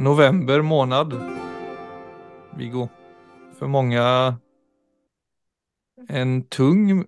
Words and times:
November 0.00 0.62
månad, 0.62 1.12
Viggo. 2.56 2.88
För 3.58 3.66
många 3.66 4.36
en 6.08 6.42
tung 6.48 7.04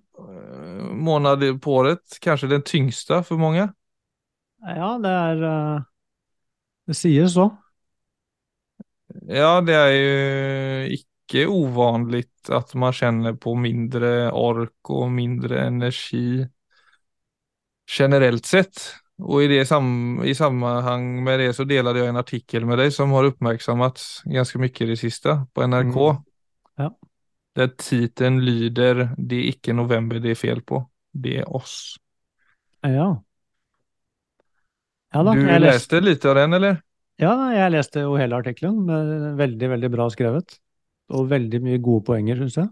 måned 0.91 0.93
månad 0.93 1.61
på 1.61 1.73
året. 1.73 2.17
Kanskje 2.21 2.47
den 2.47 2.61
tyngste 2.61 3.23
for 3.23 3.37
mange? 3.37 3.73
Ja, 4.61 4.97
det 5.01 5.09
er 5.09 5.43
eh, 5.43 5.81
Det 6.87 6.95
sies 6.95 7.33
så. 7.33 7.49
Ja, 9.27 9.61
det 9.61 9.73
er 9.73 9.91
jo 9.93 10.97
ikke 10.99 11.47
uvanlig 11.49 12.27
at 12.53 12.75
man 12.75 12.93
kjenner 12.93 13.33
på 13.33 13.55
mindre 13.55 14.31
ork 14.31 14.93
og 14.93 15.09
mindre 15.11 15.65
energi 15.65 16.43
generelt 17.89 18.45
sett. 18.45 19.02
Och 19.23 19.43
i, 19.43 19.47
det 19.47 19.65
sam 19.65 20.21
i 20.23 20.35
sammanhang 20.35 21.23
med 21.23 21.39
det 21.39 21.53
så 21.53 21.63
delade 21.63 21.99
jag 21.99 22.07
en 22.07 22.17
artikel 22.17 22.65
med 22.65 22.77
dig 22.77 22.91
som 22.91 23.11
har 23.11 23.23
uppmärksammats 23.23 24.21
ganska 24.25 24.59
mycket 24.59 24.81
i 24.81 24.85
det 24.85 24.97
sista 24.97 25.47
på 25.53 25.67
NRK. 25.67 25.97
Mm. 25.97 26.23
Ja. 26.75 26.97
Där 27.55 27.67
titeln 27.67 28.45
lyder 28.45 29.09
Det 29.17 29.35
är 29.35 29.41
icke 29.41 29.73
november 29.73 30.19
det 30.19 30.31
är 30.31 30.35
fel 30.35 30.61
på. 30.61 30.89
Det 31.11 31.37
är 31.37 31.55
oss. 31.55 31.95
Ja. 32.81 33.23
Ja 35.13 35.23
da, 35.23 35.33
du 35.33 35.45
jeg 35.45 35.61
leste, 35.61 36.01
litt 36.01 36.25
av 36.25 36.35
den 36.35 36.53
eller? 36.57 36.81
ja, 37.21 37.33
jeg 37.53 37.71
leste 37.71 38.01
jo 38.03 38.15
hele 38.17 38.35
artikkelen. 38.35 39.37
Veldig, 39.37 39.69
veldig 39.69 39.91
bra 39.93 40.09
skrevet. 40.11 40.57
Og 41.13 41.29
veldig 41.29 41.61
mye 41.63 41.79
gode 41.83 42.03
poenger, 42.09 42.41
syns 42.41 42.57
jeg. 42.57 42.71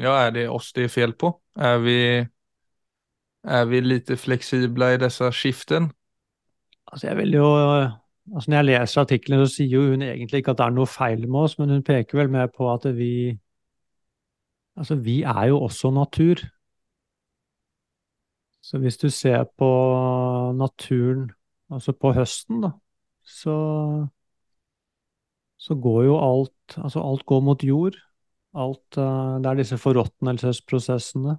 Ja, 0.00 0.16
er 0.26 0.32
det 0.34 0.48
oss 0.50 0.72
det 0.76 0.88
er 0.88 0.92
fel 0.92 1.12
på? 1.14 1.30
Er 1.56 1.78
vi, 1.84 1.98
är 3.46 3.64
vi 3.64 3.80
lite 3.80 4.16
flexibla 4.16 4.94
i 4.94 4.98
dessa 4.98 5.30
skiften? 5.32 5.90
Altså, 6.86 7.06
jeg 7.06 7.16
vil 7.16 7.32
jo 7.34 7.46
altså 8.34 8.50
Når 8.50 8.56
jeg 8.56 8.64
leser 8.64 9.00
artikkelen, 9.00 9.46
så 9.46 9.54
sier 9.54 9.70
jo 9.70 9.90
hun 9.90 10.02
egentlig 10.02 10.38
ikke 10.42 10.50
at 10.50 10.58
det 10.58 10.64
er 10.66 10.74
noe 10.74 10.86
feil 10.90 11.28
med 11.28 11.40
oss, 11.40 11.58
men 11.58 11.70
hun 11.70 11.82
peker 11.86 12.18
vel 12.18 12.30
mer 12.30 12.46
på 12.50 12.72
at 12.72 12.88
vi 12.96 13.38
Altså, 14.76 14.94
vi 14.94 15.22
er 15.22 15.44
jo 15.48 15.60
også 15.64 15.90
natur. 15.90 16.42
Så 18.62 18.78
hvis 18.78 18.96
du 18.96 19.08
ser 19.10 19.44
på 19.58 19.68
naturen, 20.52 21.30
altså 21.70 21.92
på 21.92 22.12
høsten, 22.12 22.60
da, 22.66 22.70
så 23.24 23.56
så 25.58 25.74
går 25.74 26.02
jo 26.04 26.16
alt 26.20 26.76
Altså, 26.76 27.00
alt 27.00 27.26
går 27.26 27.40
mot 27.40 27.62
jord. 27.64 27.96
Alt 28.54 28.98
eh, 28.98 29.38
Det 29.42 29.50
er 29.50 29.54
disse 29.54 29.78
forråtnelsesprosessene. 29.78 31.38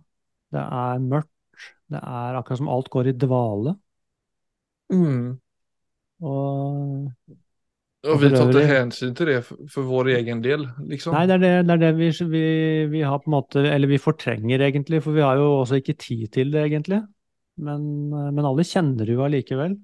Det 0.52 0.60
er 0.62 1.00
mørkt. 1.04 1.37
Det 1.88 2.00
er 2.00 2.38
akkurat 2.38 2.60
som 2.60 2.72
alt 2.72 2.90
går 2.92 3.12
i 3.12 3.18
dvale. 3.18 3.76
Og 6.28 7.12
og 8.08 8.22
vi 8.22 8.30
tar 8.32 8.52
ikke 8.52 8.68
hensyn 8.70 9.16
til 9.18 9.28
det 9.28 9.40
for 9.44 9.68
för 9.74 9.84
vår 9.84 10.10
egen 10.16 10.42
del. 10.44 10.68
Liksom. 10.88 11.16
Nei, 11.16 11.26
det 11.28 11.34
er 11.34 11.42
det, 11.42 11.52
det, 11.68 11.74
er 11.74 11.82
det 11.82 11.92
vi, 11.98 12.10
vi, 12.32 12.44
vi 12.94 13.02
har 13.02 13.20
på 13.20 13.28
en 13.28 13.36
måte 13.36 13.64
Eller 13.68 13.90
vi 13.90 13.98
fortrenger, 13.98 14.62
egentlig, 14.64 15.02
for 15.04 15.12
vi 15.18 15.26
har 15.26 15.36
jo 15.36 15.50
også 15.60 15.82
ikke 15.82 15.98
tid 16.00 16.28
til 16.32 16.54
det, 16.54 16.64
egentlig. 16.70 17.02
Men, 17.58 18.10
men 18.14 18.46
alle 18.46 18.64
kjenner 18.68 19.10
jo 19.10 19.26
allikevel 19.26 19.76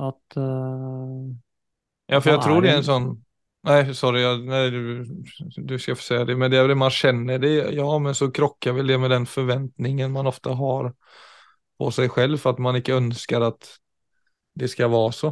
at 0.00 0.36
uh, 0.38 1.26
ja, 2.08 2.18
for 2.18 2.30
jeg 2.30 2.40
tror 2.44 2.62
det 2.64 2.70
er 2.70 2.78
en 2.80 2.86
sån... 2.86 3.08
Nej, 3.62 3.94
sorry, 3.94 4.22
jag, 4.22 4.46
nej, 4.46 4.70
du, 4.70 5.06
du 5.56 5.78
ska 5.78 5.96
få 5.96 6.02
säga 6.02 6.24
det. 6.24 6.36
Men 6.36 6.50
det 6.50 6.56
är 6.56 6.68
det 6.68 6.74
man 6.74 6.90
känner. 6.90 7.38
Det, 7.38 7.48
ja, 7.48 7.98
men 7.98 8.14
så 8.14 8.30
krockar 8.30 8.72
väl 8.72 8.86
det 8.86 8.98
med 8.98 9.10
den 9.10 9.26
förväntningen 9.26 10.12
man 10.12 10.26
ofta 10.26 10.50
har 10.50 10.94
på 11.78 11.90
sig 11.90 12.08
själv 12.08 12.36
för 12.36 12.50
att 12.50 12.58
man 12.58 12.76
ikke 12.76 12.94
ønsker 12.94 13.40
at 13.40 13.68
det 14.54 14.68
skal 14.68 14.90
være 14.90 15.12
så. 15.12 15.30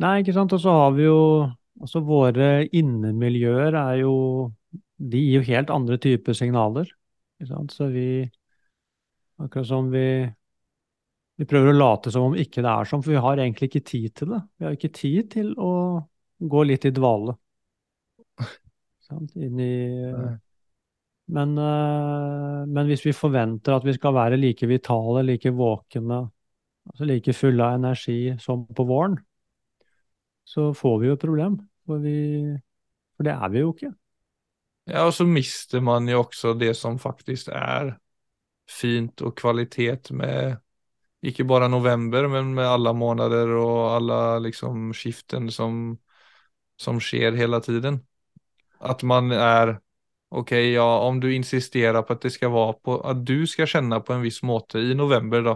Nei, 0.00 0.20
ikke 0.20 0.34
sant. 0.36 0.52
Og 0.52 0.60
så 0.60 0.70
har 0.70 0.92
vi 0.96 1.08
jo 1.08 1.20
Altså, 1.80 2.02
våre 2.04 2.66
innemiljøer 2.76 3.72
er 3.72 4.02
jo 4.02 4.12
De 5.00 5.16
gir 5.16 5.38
jo 5.38 5.46
helt 5.46 5.70
andre 5.72 5.96
typer 5.96 6.36
signaler. 6.36 6.90
Ikke 7.40 7.48
sant. 7.54 7.72
Så 7.72 7.88
vi 7.88 8.28
Akkurat 9.40 9.66
som 9.66 9.88
vi 9.88 10.28
Vi 11.40 11.48
prøver 11.48 11.72
å 11.72 11.78
late 11.78 12.12
som 12.12 12.26
om 12.28 12.36
ikke 12.36 12.60
det 12.60 12.68
er 12.68 12.84
sånn, 12.84 13.00
for 13.00 13.14
vi 13.14 13.22
har 13.24 13.40
egentlig 13.40 13.70
ikke 13.70 13.86
tid 13.88 14.12
til 14.12 14.34
det. 14.34 14.40
Vi 14.60 14.66
har 14.66 14.74
ikke 14.76 14.92
tid 14.92 15.30
til 15.32 15.54
å 15.56 15.70
gå 16.40 16.62
litt 16.64 16.86
i 16.88 16.94
dvale. 16.94 17.36
Inn 19.34 19.60
i 19.60 19.74
men, 21.30 21.58
eh, 21.58 22.66
men 22.66 22.88
hvis 22.90 23.04
vi 23.06 23.14
forventer 23.14 23.76
at 23.76 23.86
vi 23.86 23.94
skal 23.94 24.14
være 24.16 24.38
like 24.40 24.66
vitale, 24.66 25.22
like 25.26 25.52
våkne, 25.54 26.24
altså 26.90 27.06
like 27.06 27.34
fulle 27.36 27.66
av 27.66 27.78
energi 27.78 28.34
som 28.42 28.64
på 28.66 28.86
våren, 28.88 29.14
så 30.44 30.72
får 30.74 30.98
vi 31.00 31.10
jo 31.10 31.14
et 31.14 31.22
problem. 31.22 31.60
For, 31.86 32.02
vi, 32.02 32.16
for 33.14 33.26
det 33.26 33.36
er 33.36 33.52
vi 33.52 33.62
jo 33.62 33.74
ikke. 33.74 33.92
Ja, 34.90 35.04
og 35.06 35.14
så 35.14 35.26
mister 35.28 35.84
man 35.84 36.08
jo 36.10 36.24
også 36.24 36.56
det 36.58 36.72
som 36.78 36.98
faktisk 36.98 37.52
er 37.54 37.94
fint 38.70 39.22
og 39.22 39.36
kvalitet 39.38 40.10
med, 40.16 40.58
ikke 41.22 41.46
bare 41.46 41.68
november, 41.70 42.26
men 42.32 42.54
med 42.56 42.66
alle 42.66 42.94
månader 42.96 43.54
og 43.60 43.94
alle 44.00 44.20
liksom 44.48 44.90
skiften 44.96 45.50
som, 45.54 45.92
som 46.80 47.00
sker 47.00 47.36
hele 47.36 47.60
tiden. 47.64 48.00
At 48.80 49.02
man 49.02 49.32
er 49.36 49.78
Ok, 50.30 50.52
ja, 50.52 50.98
om 50.98 51.16
du 51.20 51.34
insisterer 51.34 52.02
på 52.06 52.14
at 52.14 52.22
det 52.22 52.30
skal 52.30 52.52
være 52.54 52.74
på, 52.86 53.00
at 53.02 53.24
du 53.26 53.48
skal 53.50 53.66
kjenne 53.66 53.96
på 53.98 54.14
en 54.14 54.20
viss 54.22 54.44
måte 54.46 54.78
i 54.78 54.94
november 54.94 55.42
da, 55.42 55.54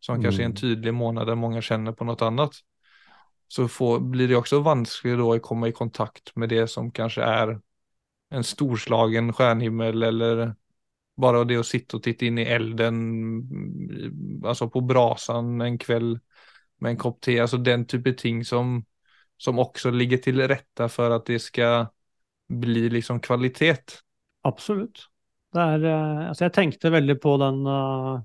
som 0.00 0.16
kanskje 0.22 0.46
er 0.46 0.48
en 0.48 0.56
tydelig 0.56 0.94
måned 0.96 1.26
månad 1.28 1.38
mange 1.38 1.60
kjenner 1.60 1.92
känner 1.92 1.98
på 1.98 2.06
noe 2.08 2.24
annet, 2.24 2.56
så 3.52 3.68
får, 3.68 4.00
blir 4.00 4.28
det 4.28 4.38
også 4.38 4.62
vanskelig 4.64 5.18
da 5.20 5.26
å 5.28 5.42
komme 5.44 5.68
i 5.68 5.76
kontakt 5.76 6.32
med 6.40 6.48
det 6.48 6.64
som 6.72 6.88
kanskje 6.88 7.20
er 7.22 7.52
en 8.32 8.44
storslagen 8.44 9.28
stjernehimmel, 9.36 10.02
eller 10.02 10.54
bare 11.20 11.44
det 11.44 11.60
å 11.60 11.66
sitte 11.66 11.98
og 11.98 12.02
titte 12.02 12.26
inn 12.26 12.40
i 12.40 12.48
elden, 12.48 13.04
altså 14.40 14.70
på 14.72 14.80
brasan 14.88 15.60
en 15.62 15.78
kväll 15.78 16.14
med 16.80 16.94
en 16.94 17.02
kopp 17.04 17.20
te, 17.22 17.36
altså 17.40 17.60
den 17.60 17.84
type 17.86 18.16
ting 18.18 18.40
som, 18.44 18.80
som 19.36 19.58
också 19.58 19.90
ligger 19.90 20.18
till 20.18 20.48
rätta 20.48 20.88
för 20.88 21.10
att 21.10 21.26
det 21.26 21.38
ska 21.38 21.86
bli 22.48 22.88
liksom 22.88 23.20
kvalitet. 23.20 23.76
Absolutt. 24.42 25.08
Er 25.54 25.84
eh, 25.84 26.28
Altså, 26.28 26.44
jeg 26.44 26.54
tenkte 26.54 26.90
veldig 26.90 27.20
på 27.22 27.36
den 27.42 27.66
eh, 27.66 28.22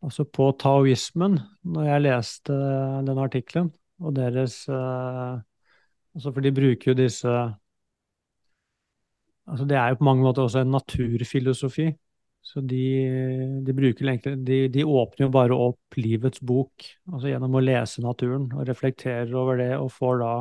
Altså 0.00 0.24
på 0.24 0.48
taoismen 0.58 1.38
når 1.62 1.86
jeg 1.86 2.02
leste 2.06 2.54
den 3.06 3.18
artikkelen, 3.20 3.70
og 4.00 4.14
deres 4.16 4.62
eh, 4.68 5.40
Altså, 6.10 6.32
for 6.32 6.42
de 6.42 6.52
bruker 6.52 6.90
jo 6.90 6.98
disse 6.98 7.34
Altså, 9.50 9.66
det 9.66 9.76
er 9.76 9.92
jo 9.92 10.00
på 10.00 10.06
mange 10.06 10.22
måter 10.22 10.42
også 10.42 10.60
en 10.62 10.70
naturfilosofi. 10.70 11.88
Så 12.50 12.60
de, 12.66 13.62
de 13.62 13.74
bruker 13.76 14.08
de, 14.42 14.56
de 14.74 14.84
åpner 14.84 15.28
jo 15.28 15.30
bare 15.30 15.54
opp 15.54 15.98
livets 16.00 16.40
bok, 16.42 16.82
altså 17.12 17.30
gjennom 17.30 17.54
å 17.54 17.62
lese 17.62 18.02
naturen 18.02 18.48
og 18.56 18.66
reflekterer 18.66 19.30
over 19.38 19.60
det, 19.60 19.70
og 19.78 19.92
får 19.94 20.18
da 20.24 20.32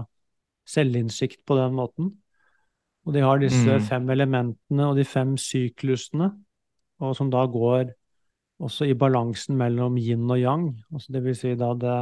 selvinnsikt 0.70 1.44
på 1.46 1.58
den 1.60 1.76
måten. 1.78 2.10
Og 3.06 3.14
de 3.14 3.22
har 3.22 3.38
disse 3.42 3.78
Mm. 3.78 3.86
fem 3.86 4.10
elementene 4.10 4.90
og 4.90 4.98
de 4.98 5.06
fem 5.06 5.36
syklusene, 5.38 6.32
og 7.00 7.16
som 7.16 7.30
da 7.30 7.46
går 7.46 7.94
også 8.60 8.90
i 8.90 8.98
balansen 8.98 9.56
mellom 9.58 9.98
yin 9.98 10.26
og 10.30 10.40
yang, 10.40 10.66
altså 10.92 11.14
det 11.14 11.24
vil 11.24 11.36
si 11.36 11.54
da 11.56 11.74
det, 11.74 11.98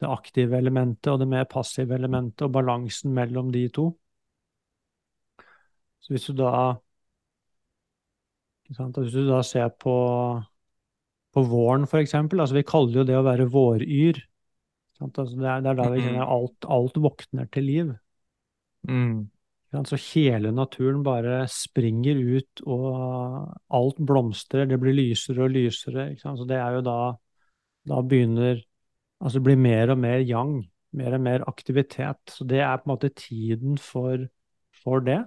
det 0.00 0.08
aktive 0.08 0.56
elementet 0.58 1.12
og 1.12 1.18
det 1.20 1.28
mer 1.28 1.44
passive 1.44 1.94
elementet, 1.94 2.46
og 2.46 2.52
balansen 2.52 3.12
mellom 3.14 3.50
de 3.52 3.68
to. 3.68 3.90
Så 6.00 6.14
hvis 6.14 6.26
du 6.30 6.34
da 6.38 6.78
Hvis 8.68 9.12
du 9.12 9.24
da 9.28 9.42
ser 9.44 9.68
på, 9.80 9.94
på 11.34 11.44
våren, 11.50 11.84
eksempel, 12.00 12.40
altså 12.40 12.56
vi 12.56 12.66
kaller 12.66 13.02
jo 13.02 13.06
det 13.08 13.18
å 13.18 13.26
være 13.26 13.50
våryr. 13.52 14.22
Sant? 14.98 15.18
Altså 15.18 15.36
det, 15.36 15.46
er, 15.50 15.62
det 15.62 15.72
er 15.72 15.78
da 15.80 15.90
vi 15.92 16.02
kjenner 16.02 16.34
alt, 16.36 16.68
alt 16.70 16.98
våkner 17.02 17.48
til 17.52 17.68
liv. 17.68 17.94
Mm. 18.88 19.24
Så 19.74 19.98
hele 20.12 20.52
naturen 20.54 21.02
bare 21.02 21.48
springer 21.50 22.14
ut, 22.14 22.62
og 22.62 23.54
alt 23.74 23.98
blomstrer, 23.98 24.68
det 24.70 24.78
blir 24.78 24.94
lysere 24.94 25.48
og 25.48 25.54
lysere. 25.56 26.12
Så 26.22 26.46
det 26.46 26.60
er 26.60 26.78
jo 26.78 26.86
da 26.86 26.98
Da 27.84 27.98
begynner 28.00 28.62
Altså 29.20 29.38
det 29.38 29.44
blir 29.44 29.56
mer 29.60 29.90
og 29.92 29.98
mer 29.98 30.22
yang, 30.24 30.64
mer 30.92 31.14
og 31.16 31.20
mer 31.20 31.44
aktivitet. 31.48 32.20
Så 32.28 32.44
det 32.44 32.60
er 32.60 32.76
på 32.76 32.88
en 32.88 32.92
måte 32.92 33.08
tiden 33.08 33.78
for, 33.78 34.26
for 34.82 35.00
det. 35.00 35.22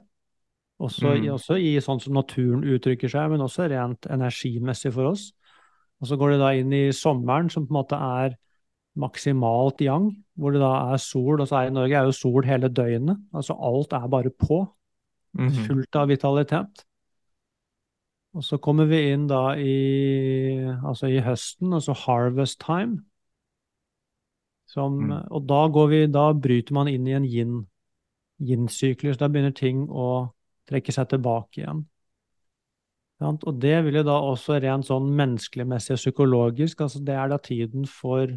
Også, 0.79 1.15
Mm. 1.17 1.33
også 1.33 1.55
i 1.57 1.77
sånn 1.81 1.99
som 2.01 2.13
naturen 2.13 2.61
uttrykker 2.63 3.09
seg, 3.09 3.31
men 3.31 3.39
også 3.41 3.67
rent 3.69 4.01
energimessig 4.13 4.93
for 4.93 5.05
oss. 5.11 5.33
Og 6.01 6.07
så 6.07 6.17
går 6.17 6.31
det 6.31 6.39
da 6.39 6.49
inn 6.53 6.71
i 6.73 6.91
sommeren, 6.93 7.49
som 7.49 7.65
på 7.65 7.71
en 7.73 7.81
måte 7.83 7.97
er 7.97 8.35
maksimalt 8.95 9.81
yang, 9.81 10.11
hvor 10.37 10.51
det 10.53 10.61
da 10.61 10.93
er 10.93 10.97
sol. 10.97 11.41
Og 11.41 11.47
så 11.47 11.63
er 11.63 11.67
i 11.67 11.73
Norge 11.73 11.93
er 11.97 12.05
jo 12.05 12.11
sol 12.11 12.43
hele 12.43 12.69
døgnet. 12.69 13.17
Altså 13.33 13.57
alt 13.59 13.91
er 13.93 14.07
bare 14.07 14.29
på. 14.29 14.67
Mhm. 15.33 15.65
Fullt 15.67 15.95
av 15.95 16.07
vitalitet. 16.09 16.83
Og 18.35 18.43
så 18.43 18.59
kommer 18.61 18.85
vi 18.87 19.11
inn 19.13 19.25
da 19.27 19.55
i, 19.57 20.57
altså 20.85 21.07
i 21.09 21.19
høsten, 21.21 21.73
altså 21.73 21.93
harvest 21.95 22.59
time. 22.59 23.03
Som, 24.67 24.99
Mm. 25.09 25.27
Og 25.31 25.47
da, 25.47 25.67
går 25.69 25.87
vi, 25.89 26.05
da 26.07 26.33
bryter 26.33 26.71
man 26.73 26.87
inn 26.87 27.07
i 27.07 27.13
en 27.13 27.23
yin, 27.25 27.67
yin-syklus. 28.39 29.17
Da 29.17 29.27
begynner 29.27 29.55
ting 29.55 29.87
å 29.87 30.31
trekke 30.67 30.93
seg 30.93 31.09
tilbake 31.13 31.61
igjen. 31.63 31.85
Og 33.17 33.53
det 33.57 33.77
vil 33.87 33.97
jo 33.97 34.03
da 34.05 34.17
også 34.29 34.59
rent 34.61 34.85
sånn 34.85 35.07
menneskeligmessig 35.17 35.95
og 35.95 36.01
psykologisk, 36.03 36.83
altså 36.85 37.01
det 37.01 37.15
er 37.17 37.31
da 37.31 37.39
tiden 37.41 37.87
for 37.89 38.29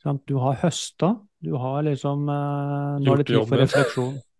sant? 0.00 0.22
Du 0.28 0.38
har 0.40 0.56
høsta, 0.62 1.14
du 1.44 1.52
har 1.60 1.84
liksom 1.84 2.28
eh, 2.32 3.02
Nå 3.04 3.12
er 3.12 3.20
det 3.20 3.28
tid 3.32 3.42
for 3.48 3.60
refleksjon. 3.60 4.14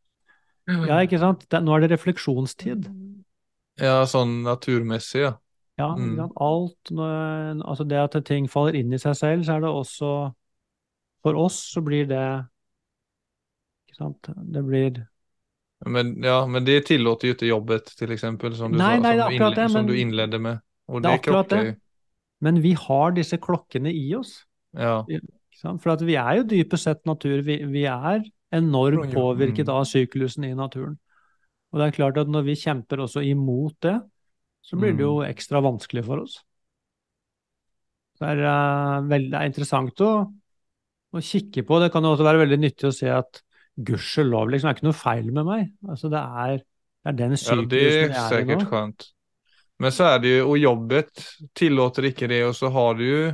Ja, 0.65 1.03
ikke 1.05 1.19
sant? 1.21 1.43
Det, 1.53 1.59
nå 1.61 1.75
er 1.75 1.83
det 1.83 1.91
refleksjonstid. 1.93 2.87
Ja, 3.77 3.99
sånn 4.09 4.39
naturmessig, 4.47 5.27
ja. 5.27 5.35
Ja, 5.77 5.91
Mm. 5.99 6.31
Alt 6.39 6.91
når, 6.95 7.61
Altså 7.67 7.85
det 7.85 7.99
at 7.99 8.15
ting 8.25 8.47
faller 8.49 8.77
inn 8.79 8.93
i 8.95 8.99
seg 9.03 9.17
selv, 9.19 9.43
så 9.45 9.57
er 9.57 9.65
det 9.65 9.73
også 9.75 10.11
For 11.27 11.35
oss 11.35 11.57
så 11.75 11.83
blir 11.83 12.07
det 12.07 12.47
Ikke 13.89 13.99
sant? 13.99 14.31
Det 14.55 14.63
blir 14.65 15.03
Men, 15.87 16.23
ja, 16.23 16.47
men 16.47 16.65
det 16.65 16.81
tillåter 16.87 17.29
ju 17.29 17.33
inte 17.33 17.47
jobbet 17.47 17.87
till 17.99 18.13
exempel 18.13 18.57
som 18.57 18.73
du, 18.73 18.79
nei, 18.79 18.97
sa, 18.97 19.03
nei, 19.03 19.19
som, 19.19 19.29
du 19.29 19.35
innled, 19.37 19.57
det, 19.57 19.69
som 19.71 19.87
du 19.87 19.99
innledde 19.99 20.39
med. 20.39 20.61
Och 20.87 21.03
Det 21.03 21.09
det 21.09 21.15
akkurat 21.15 21.49
det. 21.49 21.77
Men 22.41 22.61
vi 22.61 22.73
har 22.73 23.13
disse 23.13 23.37
klokkene 23.37 23.93
i 23.93 24.15
oss. 24.15 24.43
Ja. 24.77 25.05
For 25.81 26.05
vi 26.05 26.17
er 26.21 26.41
jo 26.41 26.49
dypest 26.49 26.89
sett 26.89 27.05
natur. 27.09 27.41
Vi, 27.47 27.61
vi 27.71 27.85
er 27.89 28.25
enormt 28.55 29.15
påvirket 29.15 29.69
mm. 29.69 29.75
av 29.75 29.87
syklusen 29.89 30.45
i 30.45 30.55
naturen. 30.57 30.99
Og 31.73 31.81
det 31.81 31.87
er 31.87 31.97
klart 31.97 32.19
at 32.21 32.31
når 32.31 32.45
vi 32.47 32.59
kjemper 32.59 33.03
også 33.03 33.23
imot 33.27 33.77
det, 33.83 33.97
så 34.65 34.77
blir 34.81 34.95
det 34.97 35.05
jo 35.05 35.21
Mm. 35.21 35.31
ekstra 35.31 35.61
vanskelig 35.61 36.05
for 36.05 36.23
oss. 36.25 36.39
Det 38.21 38.29
er, 38.31 38.45
uh, 38.47 39.09
veldig, 39.09 39.31
det 39.33 39.41
er 39.41 39.51
interessant 39.51 40.01
å, 40.01 40.13
å 41.13 41.21
kikke 41.21 41.65
på. 41.67 41.81
Det 41.83 41.91
kan 41.93 42.05
jo 42.05 42.15
også 42.15 42.25
være 42.25 42.45
veldig 42.45 42.61
nyttig 42.63 42.89
å 42.89 42.95
se 42.95 43.11
at 43.11 43.43
gudskjelov, 43.77 44.51
liksom, 44.53 44.69
det 44.69 44.73
er 44.73 44.79
ikke 44.79 44.89
noe 44.89 44.99
feil 44.99 45.31
med 45.35 45.49
meg. 45.49 45.69
Altså, 45.89 46.11
det 46.13 46.21
er, 46.21 46.59
det 47.05 47.11
er 47.11 47.19
den 47.19 47.35
ja, 47.35 47.41
syklusen 47.43 47.73
är 47.75 47.89
jeg 47.91 47.95
er 47.95 48.05
i 48.05 48.09
nå. 48.09 48.15
Det 48.15 48.25
er 48.25 48.35
sikkert 48.37 48.67
skjønt. 48.69 49.09
Men 49.83 49.93
så 49.93 50.05
er 50.05 50.21
det 50.23 50.31
jo 50.39 50.51
Og 50.53 50.59
jobbet 50.59 51.25
tillater 51.59 52.07
ikke 52.07 52.29
det 52.31 52.45
og 52.47 52.55
så 52.55 52.71
har 52.71 52.95
du 52.95 53.05
jo 53.05 53.33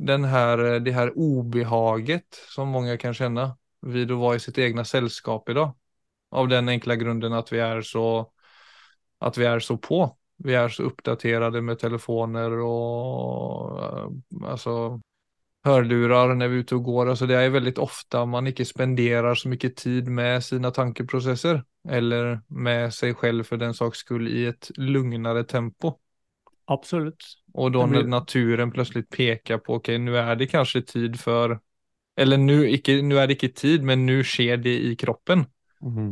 den 0.00 0.24
her, 0.24 0.78
det 0.80 0.94
her 0.94 1.10
obehaget 1.12 2.38
som 2.48 2.70
mange 2.72 2.94
kan 2.96 3.12
kjenne 3.12 3.50
vid 3.82 4.12
å 4.14 4.16
være 4.22 4.38
i 4.38 4.44
sitt 4.46 4.56
egne 4.58 4.84
selskap 4.88 5.50
i 5.52 5.56
dag. 5.58 5.74
Av 6.32 6.48
den 6.48 6.70
enkle 6.72 6.96
grunnen 6.96 7.36
at 7.36 7.50
vi 7.52 7.60
er 7.60 7.82
så, 7.84 8.24
at 9.20 9.36
vi 9.36 9.44
er 9.44 9.60
så 9.60 9.76
på. 9.76 10.00
Vi 10.40 10.56
er 10.56 10.72
så 10.72 10.86
oppdaterte 10.88 11.60
med 11.60 11.82
telefoner 11.82 12.54
og 12.64 13.76
eh, 13.84 14.48
alltså 14.54 14.76
hörlurar 15.64 16.34
när 16.34 16.48
vi 16.48 16.56
är 16.56 16.60
ute 16.60 16.74
och 16.74 16.82
går. 16.84 17.08
Alltså 17.08 17.26
det 17.26 17.34
är 17.36 17.50
väldigt 17.50 17.78
ofta 17.78 18.26
man 18.26 18.46
inte 18.46 18.64
spenderar 18.64 19.34
så 19.34 19.48
mycket 19.48 19.76
tid 19.76 20.08
med 20.08 20.44
sina 20.44 20.70
tankeprocesser 20.70 21.64
eller 21.88 22.40
med 22.46 22.94
sig 22.94 23.14
själv 23.14 23.44
för 23.44 23.56
den 23.56 23.74
saks 23.74 23.98
skull 23.98 24.28
i 24.28 24.46
ett 24.46 24.70
lugnare 24.76 25.44
tempo. 25.44 25.92
Absolutt. 26.64 27.24
Och 27.52 27.72
då 27.72 27.78
når 27.78 27.86
blir- 27.86 28.02
när 28.02 28.08
naturen 28.08 28.70
plötsligt 28.70 29.10
pekar 29.10 29.58
på, 29.58 29.74
okej 29.74 29.98
nu 29.98 30.16
är 30.18 30.36
det 30.36 30.46
kanske 30.46 30.82
tid 30.82 31.20
för, 31.20 31.60
eller 32.16 32.38
nu, 32.38 32.70
icke, 32.70 33.02
nu 33.02 33.18
är 33.18 33.26
det 33.26 33.32
inte 33.32 33.60
tid, 33.60 33.82
men 33.82 34.06
nu 34.06 34.24
sker 34.24 34.56
det 34.56 34.78
i 34.78 34.96
kroppen. 34.96 35.44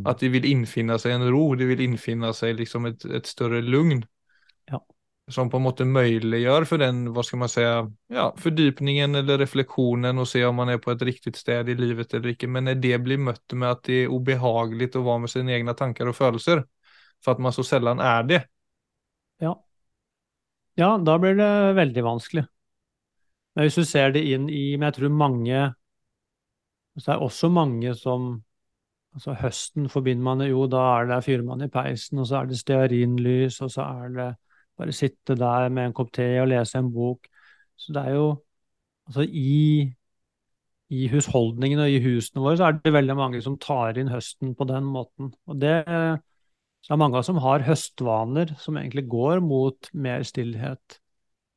Att 0.02 0.18
det 0.18 0.28
vill 0.28 0.44
infinna 0.44 0.98
sig 0.98 1.12
en 1.12 1.30
ro, 1.30 1.54
det 1.54 1.64
vill 1.64 1.80
infinna 1.80 2.32
sig 2.32 2.54
liksom 2.54 2.84
ett, 2.84 3.04
ett 3.04 3.26
större 3.26 3.62
lugn. 3.62 4.06
Som 5.28 5.50
på 5.50 5.56
en 5.56 5.62
måte 5.62 5.84
möjliggör 5.84 6.64
för 6.64 6.78
den, 6.78 7.12
vad 7.12 7.26
ska 7.26 7.36
man 7.36 7.48
säga, 7.48 7.92
ja, 8.06 8.34
fördjupningen 8.38 9.14
eller 9.14 9.38
reflektionen 9.38 10.19
och 10.19 10.28
se 10.28 10.44
om 10.44 10.54
man 10.54 10.69
är 10.69 10.78
på 10.78 10.90
ett 10.90 11.02
riktigt 11.02 11.36
sted 11.36 11.69
i 11.69 11.75
livet 11.75 12.14
eller 12.14 12.28
ikke. 12.28 12.46
Men 12.46 12.64
när 12.64 12.75
det 12.75 12.98
blir 12.98 13.19
mött 13.19 13.52
med 13.52 13.70
att 13.70 13.82
det 13.82 13.92
är 13.92 14.08
obehagligt 14.08 14.96
att 14.96 15.02
vara 15.02 15.19
med 15.19 15.30
sina 15.30 15.52
egna 15.52 15.75
tankar 15.75 16.06
och 16.06 16.16
følelser, 16.16 16.64
för 17.25 17.32
att 17.32 17.38
man 17.38 17.52
så 17.52 17.64
sällan 17.64 18.00
är 18.00 18.22
det. 18.22 18.48
Ja. 19.38 19.64
ja, 20.75 20.98
da 20.98 21.19
blir 21.19 21.34
det 21.34 21.72
veldig 21.72 22.04
vanskelig. 22.04 22.44
Men 23.54 23.64
hvis 23.64 23.75
du 23.75 23.84
ser 23.84 24.12
det 24.14 24.22
inn 24.22 24.48
i 24.50 24.76
Men 24.76 24.86
jeg 24.86 24.94
tror 24.94 25.08
mange 25.10 25.75
Så 26.98 27.10
er 27.10 27.16
det 27.16 27.25
også 27.26 27.48
mange 27.50 27.94
som 27.98 28.44
Altså 29.14 29.34
høsten 29.34 29.88
forbinder 29.88 30.22
man 30.22 30.44
jo, 30.46 30.66
da 30.70 30.82
er 31.00 31.08
det 31.08 31.25
fyrer 31.25 31.42
man 31.42 31.64
i 31.64 31.70
peisen, 31.72 32.20
og 32.20 32.26
så 32.28 32.36
er 32.38 32.50
det 32.50 32.58
stearinlys, 32.60 33.56
og 33.64 33.70
så 33.72 33.82
er 33.82 34.12
det 34.14 34.26
bare 34.78 34.94
sitte 34.96 35.36
der 35.38 35.69
med 35.75 35.88
en 35.88 35.96
kopp 35.96 36.12
te 36.14 36.26
og 36.42 36.50
lese 36.52 36.80
en 36.80 36.92
bok. 36.94 37.28
Så 37.78 37.94
det 37.96 38.04
er 38.06 38.20
jo 38.20 38.28
Altså 39.08 39.22
i 39.25 39.88
i 40.92 41.06
husholdningene 41.08 41.86
og 41.86 41.94
i 41.94 42.00
husene 42.04 42.42
våre 42.44 42.58
så 42.60 42.66
er 42.66 42.75
det 42.76 42.92
veldig 42.92 43.14
mange 43.16 43.38
som 43.44 43.54
tar 43.60 43.96
inn 44.00 44.10
høsten 44.12 44.54
på 44.56 44.66
den 44.69 44.84
måten. 44.88 45.30
Og 45.48 45.56
det 45.60 45.78
så 46.84 46.94
er 46.94 47.00
mange 47.02 47.20
som 47.26 47.40
har 47.42 47.64
høstvaner 47.66 48.54
som 48.62 48.78
egentlig 48.80 49.08
går 49.10 49.42
mot 49.44 49.90
mer 49.92 50.22
stillhet, 50.26 50.98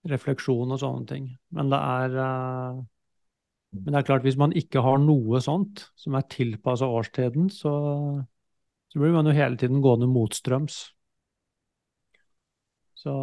refleksjon 0.09 0.73
og 0.73 0.81
sånne 0.81 1.07
ting. 1.07 1.27
Men 1.55 1.69
det 1.71 1.79
er, 1.79 2.17
eh, 2.25 2.79
men 3.77 3.93
det 3.93 4.01
er 4.01 4.07
klart, 4.07 4.25
hvis 4.25 4.39
man 4.41 4.55
ikke 4.57 4.83
har 4.83 4.99
noe 4.99 5.39
sånt 5.43 5.85
som 5.95 6.17
er 6.17 6.27
tilpassa 6.31 6.89
årstiden, 6.89 7.51
så, 7.53 7.73
så 8.91 8.99
blir 8.99 9.13
man 9.15 9.29
jo 9.29 9.37
hele 9.37 9.59
tiden 9.61 9.83
gående 9.85 10.09
motstrøms. 10.11 10.81
Så, 13.01 13.13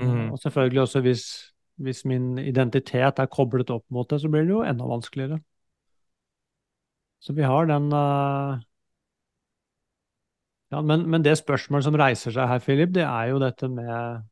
mm. 0.00 0.30
Og 0.32 0.38
selvfølgelig 0.40 0.80
også 0.80 1.02
hvis, 1.04 1.24
hvis 1.84 2.04
min 2.08 2.38
identitet 2.40 3.20
er 3.20 3.32
koblet 3.32 3.70
opp 3.74 3.84
mot 3.92 4.08
det, 4.08 4.20
så 4.22 4.30
blir 4.32 4.46
det 4.46 4.54
jo 4.54 4.62
enda 4.64 4.88
vanskeligere. 4.88 5.40
Så 7.20 7.34
vi 7.36 7.44
har 7.44 7.68
den 7.68 7.90
uh... 7.92 8.56
ja, 10.72 10.80
men, 10.80 11.04
men 11.10 11.24
det 11.24 11.36
spørsmålet 11.40 11.84
som 11.84 11.98
reiser 12.00 12.32
seg 12.32 12.48
her, 12.48 12.62
Philip, 12.64 12.94
det 12.94 13.04
er 13.04 13.32
jo 13.32 13.42
dette 13.42 13.68
med 13.72 14.24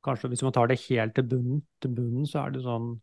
Kanskje 0.00 0.30
hvis 0.32 0.40
man 0.40 0.54
tar 0.56 0.70
det 0.70 0.78
helt 0.86 1.12
til 1.12 1.26
bunnen, 1.28 1.58
til 1.82 1.92
bunnen 1.92 2.24
så 2.28 2.46
er 2.46 2.54
det 2.54 2.62
sånn 2.64 2.94